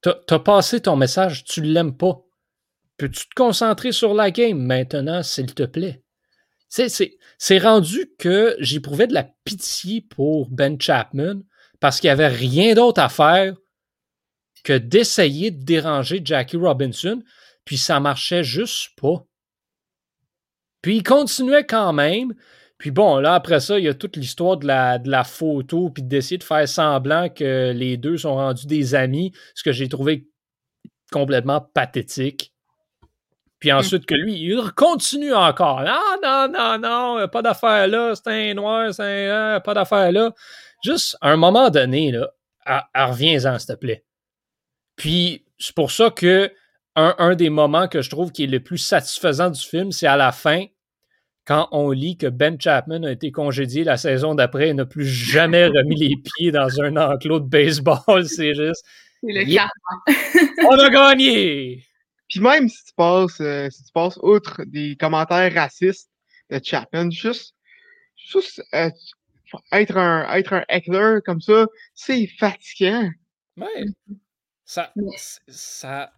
[0.01, 2.21] t'as passé ton message, tu l'aimes pas.
[2.97, 6.03] Peux-tu te concentrer sur la game maintenant, s'il te plaît?
[6.67, 11.41] C'est rendu que j'éprouvais de la pitié pour Ben Chapman
[11.79, 13.55] parce qu'il n'y avait rien d'autre à faire
[14.63, 17.23] que d'essayer de déranger Jackie Robinson,
[17.63, 19.25] puis ça marchait juste pas.
[20.81, 22.33] Puis il continuait quand même.
[22.79, 26.37] Puis bon, là, après ça, il y a toute l'histoire de la, photo, puis d'essayer
[26.37, 30.27] de faire semblant que les deux sont rendus des amis, ce que j'ai trouvé
[31.11, 32.53] complètement pathétique.
[33.59, 35.81] Puis ensuite que lui, il continue encore.
[35.81, 39.55] Non, non, non, non, pas d'affaire là, c'est un noir, c'est un.
[39.55, 40.33] Hein, pas d'affaire là.
[40.81, 42.31] Juste, à un moment donné, là,
[42.95, 44.05] reviens-en, s'il te plaît.
[44.95, 46.49] Puis, c'est pour ça que
[46.95, 50.17] un, des moments que je trouve qui est le plus satisfaisant du film, c'est à
[50.17, 50.65] la fin,
[51.49, 55.07] quand on lit que Ben Chapman a été congédié la saison d'après et n'a plus
[55.07, 57.97] jamais remis les pieds dans un enclos de baseball.
[58.27, 58.85] C'est juste.
[59.23, 59.67] C'est le cas.
[60.69, 61.83] on a gagné!
[62.29, 66.11] Puis même si tu passes, euh, si tu passes outre des commentaires racistes
[66.51, 67.55] de Chapman, juste,
[68.15, 68.91] juste euh,
[69.71, 73.09] être un être un heckler comme ça, c'est fatigant.
[73.57, 73.85] Ouais.
[74.65, 74.93] Ça,
[75.47, 76.11] ça,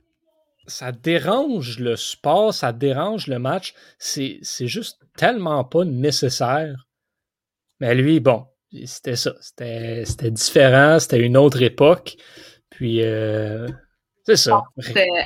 [0.72, 3.74] ça dérange le sport, ça dérange le match.
[4.00, 6.88] C'est juste tellement pas nécessaire.
[7.80, 8.46] Mais lui, bon,
[8.86, 9.34] c'était ça.
[9.42, 12.16] C'était différent, c'était une autre époque.
[12.70, 13.68] Puis, euh,
[14.26, 14.62] c'est ça.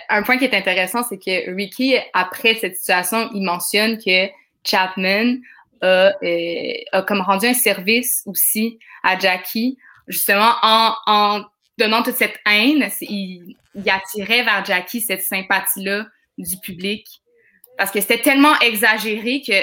[0.09, 4.27] un point qui est intéressant, c'est que Ricky, après cette situation, il mentionne que
[4.63, 5.37] Chapman
[5.81, 9.77] a, euh, a comme rendu un service aussi à Jackie,
[10.07, 11.41] justement en, en
[11.77, 13.55] donnant toute cette haine, il,
[13.87, 16.07] attirait vers Jackie cette sympathie-là
[16.37, 17.07] du public.
[17.77, 19.53] Parce que c'était tellement exagéré que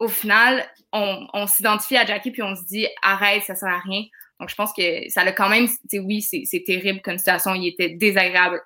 [0.00, 4.02] au final, on, s'identifie à Jackie puis on se dit arrête, ça sert à rien.
[4.40, 7.54] Donc je pense que ça a quand même, oui, c'est terrible comme situation.
[7.54, 8.60] Il était désagréable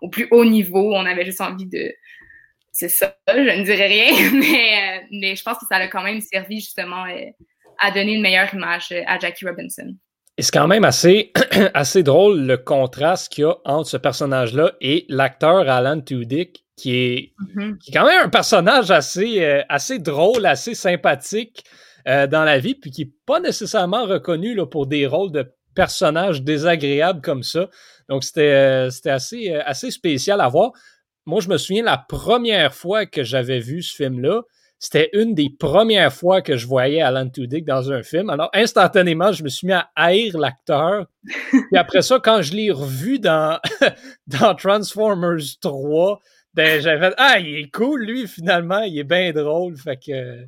[0.00, 0.94] au plus haut niveau.
[0.94, 1.94] On avait juste envie de.
[2.72, 6.02] C'est ça, je ne dirais rien, mais, euh, mais je pense que ça a quand
[6.02, 7.26] même servi justement euh,
[7.78, 9.94] à donner une meilleure image euh, à Jackie Robinson.
[10.38, 11.32] Et c'est quand même assez,
[11.74, 16.96] assez drôle le contraste qu'il y a entre ce personnage-là et l'acteur Alan Tudyk, qui
[16.96, 17.78] est, mm-hmm.
[17.78, 21.64] qui est quand même un personnage assez, euh, assez drôle, assez sympathique
[22.08, 25.52] euh, dans la vie, puis qui n'est pas nécessairement reconnu là, pour des rôles de
[25.74, 27.68] personnages désagréables comme ça.
[28.08, 30.72] Donc c'était euh, c'était assez, assez spécial à voir.
[31.24, 34.42] Moi, je me souviens la première fois que j'avais vu ce film-là,
[34.82, 38.30] c'était une des premières fois que je voyais Alan Tudyk dans un film.
[38.30, 41.06] Alors, instantanément, je me suis mis à haïr l'acteur.
[41.52, 43.60] Puis après ça, quand je l'ai revu dans,
[44.26, 46.20] dans Transformers 3,
[46.54, 49.76] ben, j'avais fait Ah, il est cool, lui, finalement, il est bien drôle.
[49.76, 50.46] Fait que,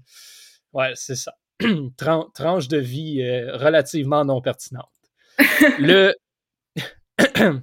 [0.73, 1.35] ouais, c'est ça.
[1.97, 4.91] tranche de vie euh, relativement non pertinente.
[5.79, 6.13] Le.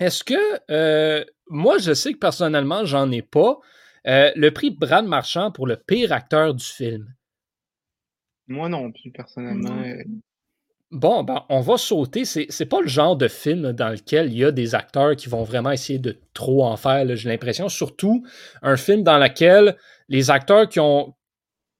[0.00, 0.72] Est-ce que.
[0.72, 3.60] Euh, moi, je sais que personnellement, j'en ai pas.
[4.06, 7.14] Euh, le prix Brad Marchand pour le pire acteur du film.
[8.46, 9.82] Moi non plus, personnellement.
[10.90, 12.24] Bon, ben, on va sauter.
[12.24, 15.44] C'est pas le genre de film dans lequel il y a des acteurs qui vont
[15.44, 17.68] vraiment essayer de trop en faire, j'ai l'impression.
[17.68, 18.24] Surtout
[18.62, 19.76] un film dans lequel
[20.08, 21.14] les acteurs qui ont,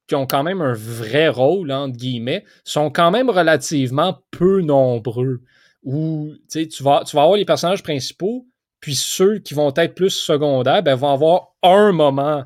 [0.07, 5.41] qui ont quand même un vrai rôle, entre guillemets, sont quand même relativement peu nombreux.
[5.83, 8.47] Où tu vas, tu vas avoir les personnages principaux,
[8.81, 12.45] puis ceux qui vont être plus secondaires ben, vont avoir un moment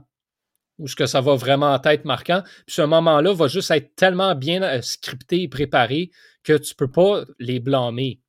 [0.78, 2.42] où ce que ça va vraiment être marquant.
[2.66, 6.10] Puis ce moment-là va juste être tellement bien euh, scripté et préparé
[6.42, 8.20] que tu ne peux pas les blâmer.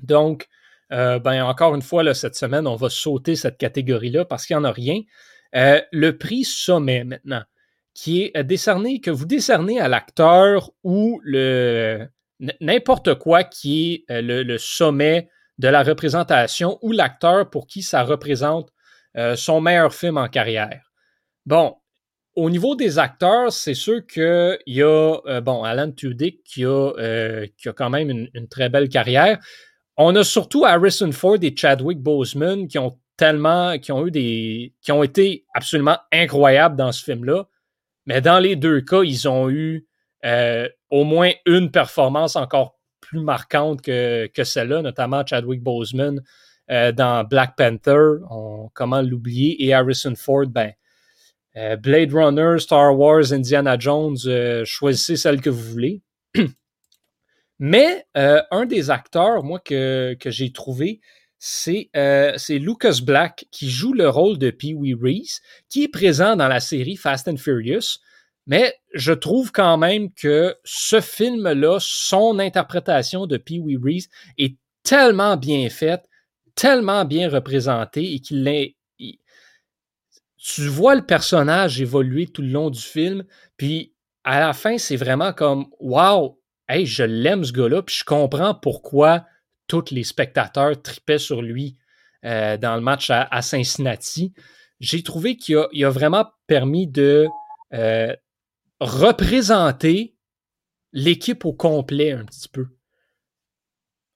[0.00, 0.48] Donc,
[0.92, 4.56] euh, ben encore une fois, là, cette semaine, on va sauter cette catégorie-là parce qu'il
[4.56, 5.00] n'y en a rien.
[5.54, 7.42] Euh, le prix sommet maintenant,
[7.94, 12.08] qui est décerné, que vous décernez à l'acteur ou le
[12.60, 15.28] n'importe quoi qui est le sommet
[15.60, 18.70] de la représentation ou l'acteur pour qui ça représente
[19.18, 20.90] euh, son meilleur film en carrière.
[21.44, 21.76] Bon,
[22.34, 26.92] au niveau des acteurs, c'est sûr qu'il y a, euh, bon, Alan Tudyk qui a,
[26.98, 29.38] euh, qui a quand même une, très belle carrière.
[29.98, 34.72] On a surtout Harrison Ford et Chadwick Boseman qui ont tellement, qui ont eu des,
[34.80, 37.44] qui ont été absolument incroyables dans ce film-là.
[38.06, 39.86] Mais dans les deux cas, ils ont eu
[40.90, 46.22] au moins une performance encore plus marquantes que, que celle-là, notamment Chadwick Boseman
[46.70, 48.18] euh, dans Black Panther,
[48.74, 50.72] comment l'oublier, et Harrison Ford, ben,
[51.82, 54.16] Blade Runner, Star Wars, Indiana Jones,
[54.64, 56.02] choisissez celle que vous voulez.
[57.58, 61.00] Mais un des acteurs, moi, que, que j'ai trouvé,
[61.40, 61.90] c'est
[62.50, 66.60] Lucas Black qui joue le rôle de Pee Wee Reese, qui est présent dans la
[66.60, 67.98] série Fast and Furious.
[68.46, 74.56] Mais je trouve quand même que ce film-là, son interprétation de Pee Wee Reese est
[74.82, 76.08] tellement bien faite,
[76.54, 78.76] tellement bien représentée et qu'il est.
[80.42, 83.24] Tu vois le personnage évoluer tout le long du film,
[83.58, 88.04] puis à la fin, c'est vraiment comme Wow, hey, je l'aime ce gars-là, puis je
[88.04, 89.26] comprends pourquoi
[89.66, 91.76] tous les spectateurs tripaient sur lui
[92.24, 94.32] euh, dans le match à, Cincinnati.
[94.80, 97.26] J'ai trouvé qu'il a, vraiment permis de
[97.72, 98.14] euh,
[98.80, 100.16] représenter
[100.92, 102.66] l'équipe au complet un petit peu.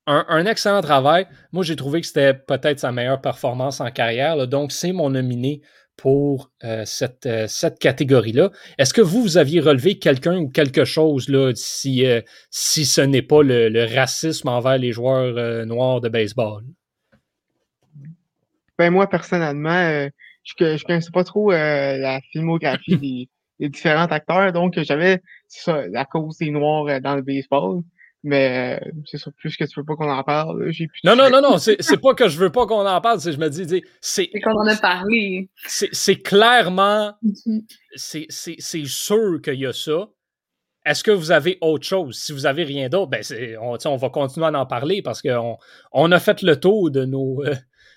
[0.07, 1.27] Un, excellent travail.
[1.53, 4.47] Moi, j'ai trouvé que c'était peut-être sa meilleure performance en carrière.
[4.47, 5.63] donc, c'est mon nominé
[5.97, 8.51] pour euh, cette, euh, cette catégorie-là.
[8.79, 13.01] Est-ce que vous, vous aviez relevé quelqu'un ou quelque chose là, si, euh, si ce
[13.01, 16.65] n'est pas le, racisme envers les joueurs noirs de baseball?
[18.77, 20.09] Ben moi, personnellement,
[20.43, 23.29] je ne connaissais pas trop la filmographie des,
[23.59, 25.23] des, différents acteurs, donc j'avais
[25.67, 27.83] la cause des noirs dans le baseball.
[28.27, 30.71] Mais euh, c'est sûr, plus que tu veux pas qu'on en parle.
[30.71, 33.33] J'ai non, non, non, non, c'est pas que je veux pas qu'on en parle, c'est
[33.33, 33.67] je me dis,
[34.01, 34.31] c'est.
[34.33, 35.51] C'est qu'on en a parlé.
[35.67, 37.13] C'est clairement.
[37.23, 38.27] Mm-hmm.
[38.59, 40.09] C'est sûr qu'il y a ça.
[40.87, 42.17] Est-ce que vous avez autre chose?
[42.17, 43.23] Si vous avez rien d'autre, ben
[43.61, 45.59] on, on, va continuer à en parler parce qu'on
[45.93, 47.55] on a fait le tour de nos, euh,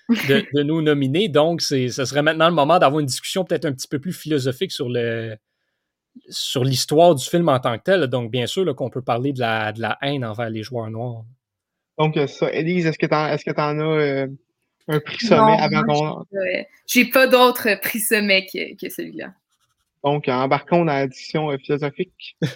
[0.08, 1.28] de, de, nos nominés.
[1.28, 4.72] Donc, ce serait maintenant le moment d'avoir une discussion peut-être un petit peu plus philosophique
[4.72, 5.36] sur le,
[6.28, 8.06] sur l'histoire du film en tant que tel.
[8.06, 11.24] Donc, bien sûr, qu'on peut parler de la, de la haine envers les joueurs noirs.
[11.98, 14.26] Donc, euh, ça, Elise, est-ce que tu est-ce que en as euh,
[14.88, 16.24] un prix sommet avant qu'on.
[16.86, 19.32] J'ai pas d'autre prix sommet que, que celui-là.
[20.04, 22.36] Donc, embarquons dans la discussion euh, philosophique.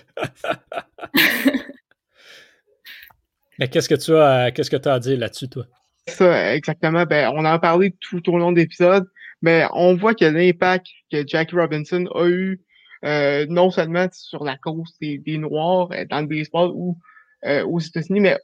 [3.58, 5.64] Mais qu'est-ce que tu as, qu'est-ce que tu as à dire là-dessus, toi?
[6.06, 7.04] Ça, exactement.
[7.04, 9.06] Ben, on en a parlé tout au long de l'épisode,
[9.40, 12.60] mais on voit que l'impact que Jackie Robinson a eu
[13.04, 16.98] euh, non seulement sur la cause des, Noirs euh, dans le baseball ou
[17.44, 18.38] euh, aux États-Unis, mais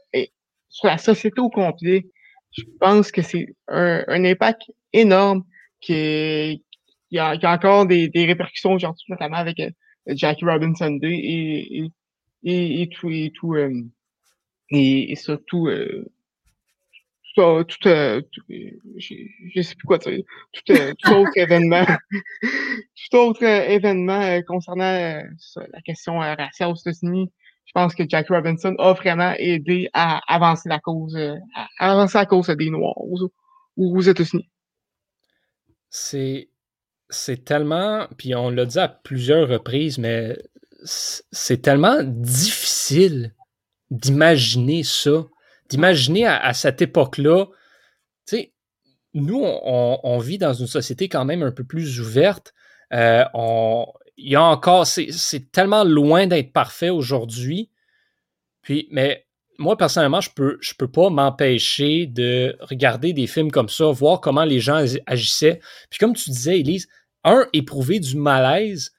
[0.69, 2.07] sur la société au complet.
[2.57, 5.45] Je pense que c'est un, impact énorme
[5.81, 6.65] qui,
[7.09, 9.63] qui, a, qui a encore des, des répercussions aujourd'hui, notamment avec
[10.07, 11.93] Jackie Robinson Day et,
[12.43, 15.69] et, et, tout et tout et, et surtout
[17.39, 18.21] tout, euh,
[18.97, 20.23] je, sais plus quoi dire,
[20.53, 21.85] tout, euh, autre événement,
[22.43, 25.23] tout autre euh, événement concernant
[25.57, 27.31] la question raciale aux États-Unis,
[27.65, 31.17] je pense que Jack Robinson a vraiment aidé à avancer la cause,
[31.79, 33.31] à avancer la cause des Noirs aux,
[33.77, 34.49] aux États-Unis.
[35.91, 36.49] C'est,
[37.09, 40.37] c'est tellement, puis on l'a dit à plusieurs reprises, mais
[40.85, 43.35] c'est tellement difficile
[43.91, 45.25] d'imaginer ça
[45.69, 47.47] d'imaginer à, cette époque-là,
[48.27, 48.53] tu sais,
[49.15, 52.55] nous, on, vit dans une société quand même un peu plus ouverte.
[52.93, 53.25] Euh,
[54.17, 57.71] il y a encore, c'est tellement loin d'être parfait aujourd'hui.
[58.63, 59.27] Puis, mais
[59.59, 64.21] moi, personnellement, je peux, je peux pas m'empêcher de regarder des films comme ça, voir
[64.21, 65.61] comment les gens agissaient.
[65.91, 66.89] Puis, comme tu disais, Elise,
[67.25, 68.93] un, éprouver du malaise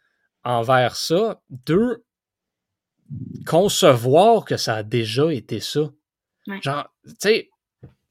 [0.43, 1.41] envers ça.
[1.49, 2.03] Deux,
[3.45, 5.89] concevoir que ça a déjà été ça.
[6.62, 7.50] Genre, tu sais,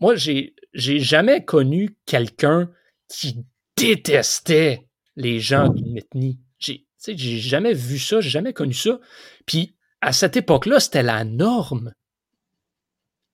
[0.01, 2.70] moi, j'ai, j'ai jamais connu quelqu'un
[3.09, 3.45] qui
[3.76, 4.86] détestait
[5.16, 6.39] les gens d'une ethnie.
[6.59, 9.01] J'ai, j'ai jamais vu ça, j'ai jamais connu ça.
[9.47, 11.93] Puis, à cette époque-là, c'était la norme.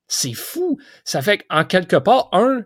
[0.06, 0.78] C'est fou.
[1.04, 2.64] Ça fait qu'en quelque part, un,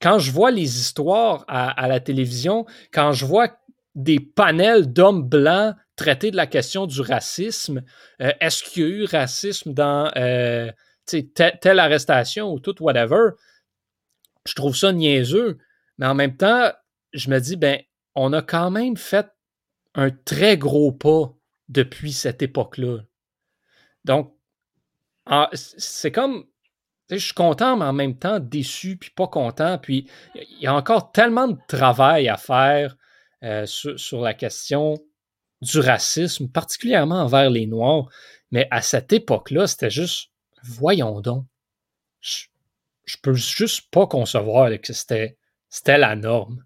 [0.00, 3.48] quand je vois les histoires à, la télévision, quand je vois
[3.94, 7.82] des panels d'hommes blancs traiter de la question du racisme,
[8.22, 10.70] euh, est-ce qu'il y a eu racisme dans euh,
[11.34, 13.30] telle arrestation ou tout, whatever,
[14.46, 15.58] je trouve ça niaiseux.
[15.98, 16.72] Mais en même temps,
[17.12, 17.80] je me dis, ben,
[18.14, 19.28] on a quand même fait
[19.94, 21.34] un très gros pas
[21.68, 22.98] depuis cette époque-là.
[24.04, 24.34] Donc,
[25.52, 26.44] c'est comme,
[27.10, 29.78] je suis content, mais en même temps déçu, puis pas content.
[29.78, 32.96] Puis, il y a encore tellement de travail à faire
[33.42, 34.98] euh, sur, sur, la question
[35.60, 38.08] du racisme, particulièrement envers les Noirs.
[38.50, 40.30] Mais à cette époque-là, c'était juste
[40.62, 41.44] voyons donc.
[42.20, 42.44] Je,
[43.04, 45.36] je peux juste pas concevoir que c'était,
[45.68, 46.64] c'était la norme.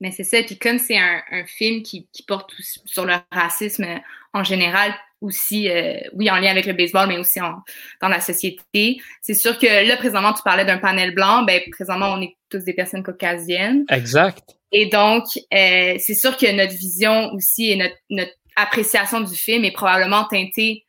[0.00, 2.52] Mais c'est ça, puis comme c'est un, film qui, porte
[2.84, 3.86] sur le racisme
[4.32, 7.62] en général, aussi, euh, oui, en lien avec le baseball, mais aussi en,
[8.00, 9.00] dans la société.
[9.20, 11.44] C'est sûr que là, présentement, tu parlais d'un panel blanc.
[11.44, 13.84] Ben, présentement, on est tous des personnes caucasiennes.
[13.88, 14.56] Exact.
[14.72, 19.64] Et donc, euh, c'est sûr que notre vision aussi et notre, notre appréciation du film
[19.64, 20.84] est probablement teintée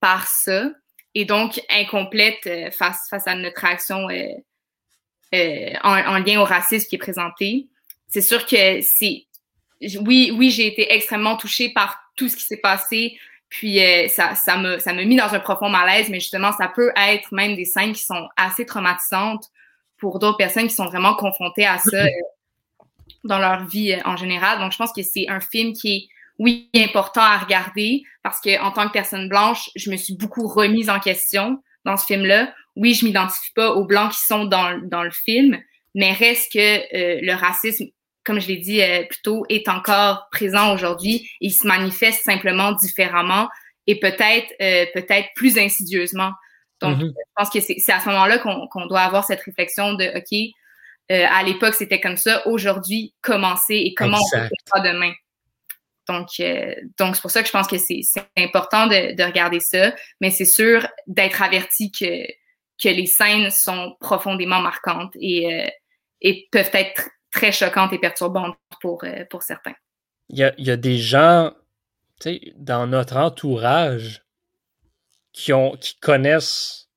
[0.00, 0.70] par ça.
[1.18, 4.26] Et donc, incomplète euh, face, face à notre réaction euh,
[5.34, 7.68] euh, en, en lien au racisme qui est présenté.
[8.06, 9.24] C'est sûr que c'est
[10.02, 13.18] oui, oui, j'ai été extrêmement touchée par tout ce qui s'est passé.
[13.48, 16.92] Puis ça, ça me, ça me mis dans un profond malaise, mais justement, ça peut
[16.96, 19.44] être même des scènes qui sont assez traumatisantes
[19.98, 22.06] pour d'autres personnes qui sont vraiment confrontées à ça
[23.24, 24.58] dans leur vie en général.
[24.58, 26.08] Donc, je pense que c'est un film qui est,
[26.38, 30.46] oui, important à regarder parce que en tant que personne blanche, je me suis beaucoup
[30.46, 32.52] remise en question dans ce film-là.
[32.74, 35.58] Oui, je m'identifie pas aux blancs qui sont dans, dans le film,
[35.94, 37.86] mais reste que le racisme
[38.26, 41.30] comme je l'ai dit euh, plus tôt, est encore présent aujourd'hui.
[41.40, 43.48] Il se manifeste simplement différemment
[43.86, 46.32] et peut-être euh, peut-être plus insidieusement.
[46.82, 47.06] Donc, mm-hmm.
[47.06, 50.52] je pense que c'est à ce moment-là qu'on doit avoir cette réflexion de OK,
[51.12, 55.12] euh, à l'époque c'était comme ça, aujourd'hui comment c'est et comment on peut faire demain?
[56.08, 56.28] Donc,
[56.98, 58.02] donc c'est pour ça que je pense que c'est
[58.36, 62.26] important de, de, regarder ça, mais c'est sûr d'être averti que
[62.82, 65.70] que les scènes sont profondément marquantes et,
[66.20, 69.74] et peuvent être très choquante et perturbante pour, euh, pour certains.
[70.28, 71.52] Il y a, y a des gens
[72.56, 74.24] dans notre entourage
[75.32, 76.88] qui, ont, qui connaissent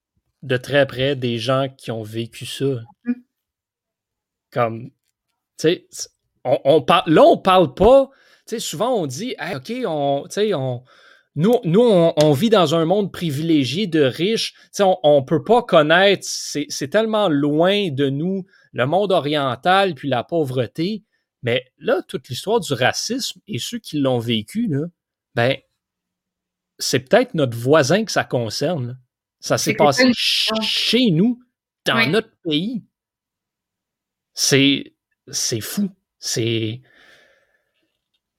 [0.41, 2.65] de très près des gens qui ont vécu ça.
[2.65, 3.13] Mm-hmm.
[4.51, 4.89] Comme,
[5.57, 5.87] tu sais,
[6.45, 8.09] on, on là, on parle pas,
[8.49, 10.83] sais, souvent on dit, OK, on, on,
[11.35, 15.63] nous, nous on, on, vit dans un monde privilégié de riches, on ne peut pas
[15.63, 21.03] connaître, c'est tellement loin de nous le monde oriental puis la pauvreté.
[21.41, 24.85] Mais là, toute l'histoire du racisme et ceux qui l'ont vécu, là,
[25.35, 25.57] ben,
[26.77, 28.99] c'est peut-être notre voisin que ça concerne.
[29.39, 31.39] Ça s'est passé chez nous,
[31.85, 32.83] dans notre pays.
[34.33, 34.93] C'est,
[35.29, 35.89] c'est fou.
[36.19, 36.81] C'est,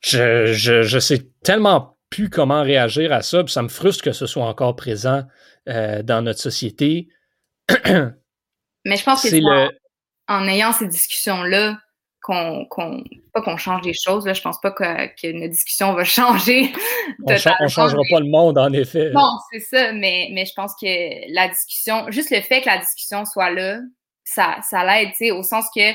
[0.00, 4.12] je, je, je, sais tellement plus comment réagir à ça, puis ça me frustre que
[4.12, 5.24] ce soit encore présent
[5.68, 7.08] euh, dans notre société.
[8.84, 9.70] Mais je pense que c'est le
[10.30, 11.76] en ayant ces discussions-là,
[12.22, 14.26] qu'on, qu'on, pas qu'on change des choses.
[14.26, 16.72] Là, je pense pas que, que notre discussion va changer.
[17.26, 19.10] on, ne changera pas le monde, en effet.
[19.10, 22.78] Non, c'est ça, mais, mais je pense que la discussion, juste le fait que la
[22.78, 23.80] discussion soit là,
[24.24, 25.92] ça, ça l'aide, tu sais, au sens que,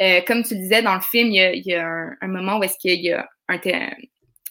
[0.00, 2.28] euh, comme tu le disais dans le film, il y a, il y a un,
[2.28, 3.58] moment où est-ce qu'il y a un,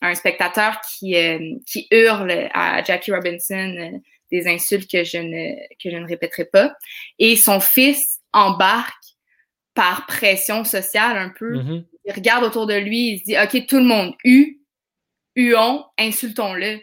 [0.01, 3.97] un spectateur qui, euh, qui hurle à Jackie Robinson euh,
[4.31, 6.75] des insultes que je ne, que je ne répéterai pas.
[7.17, 8.93] Et son fils embarque
[9.73, 11.57] par pression sociale un peu.
[11.57, 11.85] Mm-hmm.
[12.05, 14.61] Il regarde autour de lui, il se dit OK, tout le monde, U,
[15.35, 16.81] huons, insultons-le.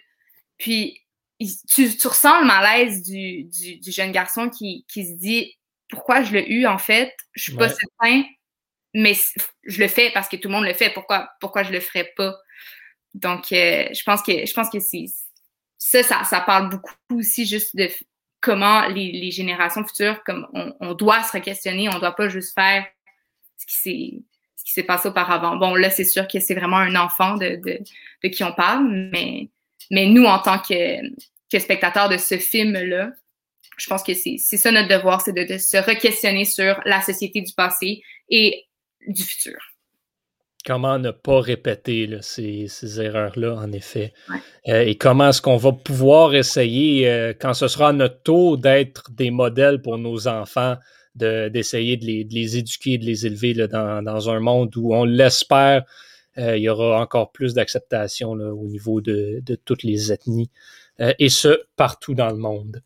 [0.59, 1.01] Puis
[1.69, 5.55] tu, ressens le malaise du, du, jeune garçon qui, qui, se dit
[5.91, 7.12] Pourquoi je le eu en fait?
[7.33, 8.25] Je suis pas certain,
[8.95, 9.15] mais
[9.65, 10.91] je le fais parce que tout le monde le fait.
[10.91, 12.35] Pourquoi, pourquoi je le ferais pas?
[13.13, 14.79] Donc, euh, je pense que je pense que
[15.79, 17.89] ça, ça, ça parle beaucoup aussi juste de
[18.41, 22.87] comment les, générations futures, comme on, doit se re-questionner, on doit pas juste faire
[23.59, 24.23] ce qui s'est
[24.57, 25.57] ce qui s'est passé auparavant.
[25.57, 27.61] Bon, là, c'est sûr que c'est vraiment un enfant de,
[28.23, 29.51] de, qui on parle, mais,
[29.91, 31.03] mais nous, en tant que,
[31.51, 33.11] que spectateurs de ce film-là,
[33.77, 37.43] je pense que c'est ça notre devoir, c'est de, de, se re-questionner sur la société
[37.43, 38.65] du passé et
[39.07, 39.59] du futur
[40.65, 44.13] comment ne pas répéter ces, erreurs-là, en effet.
[44.69, 49.11] Euh, et comment est-ce qu'on va pouvoir essayer, euh, quand ce sera notre tour, d'être
[49.11, 50.77] des modèles pour nos enfants,
[51.15, 55.85] d'essayer de, les, éduquer, de les élever dans, un monde où on l'espère,
[56.39, 60.51] euh, il y aura encore plus d'acceptation au niveau de, de, toutes les ethnies,
[60.99, 62.83] et ce, partout dans le monde.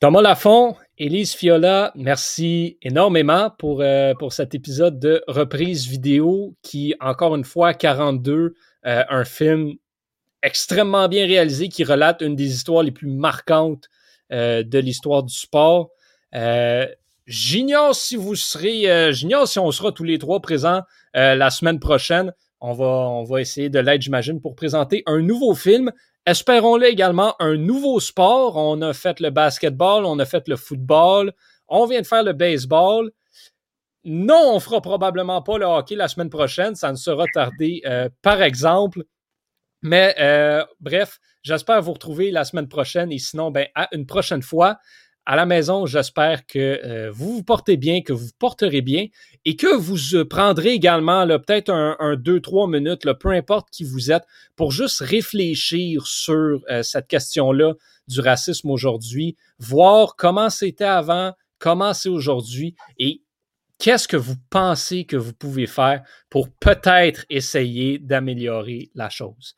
[0.00, 6.94] Thomas Lafont, Élise Fiola, merci énormément pour, euh, pour cet épisode de reprise vidéo qui,
[7.00, 9.72] encore une fois, 42, euh, un film
[10.42, 13.88] extrêmement bien réalisé qui relate une des histoires les plus marquantes
[14.30, 15.88] euh, de l'histoire du sport.
[17.26, 20.82] j'ignore si vous serez, j'ignore si on sera tous les trois présents
[21.14, 22.34] la semaine prochaine.
[22.60, 25.92] On va, on va essayer de l'aide, j'imagine, pour présenter un nouveau film
[26.26, 28.56] Espérons-le également un nouveau sport.
[28.56, 31.32] On a fait le basketball, on a fait le football,
[31.68, 33.10] on vient de faire le baseball.
[34.04, 36.74] Non, on fera probablement pas le hockey la semaine prochaine.
[36.74, 39.04] Ça ne sera tardé, euh, par exemple.
[39.82, 44.42] Mais euh, bref, j'espère vous retrouver la semaine prochaine et sinon, ben, à une prochaine
[44.42, 44.78] fois.
[45.26, 49.06] À la maison, j'espère que euh, vous vous portez bien, que vous porterez bien
[49.44, 54.10] et que vous euh, prendrez également peut-être un, deux, trois minutes, peu importe qui vous
[54.10, 54.24] êtes,
[54.56, 57.74] pour juste réfléchir sur euh, cette question-là
[58.08, 63.22] du racisme aujourd'hui, voir comment c'était avant, comment c'est aujourd'hui et
[63.78, 69.54] qu'est-ce que vous pensez que vous pouvez faire pour peut-être essayer d'améliorer la chose.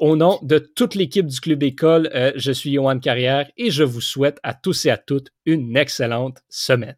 [0.00, 3.82] Au nom de toute l'équipe du Club École, euh, je suis Johan Carrière et je
[3.84, 6.96] vous souhaite à tous et à toutes une excellente semaine.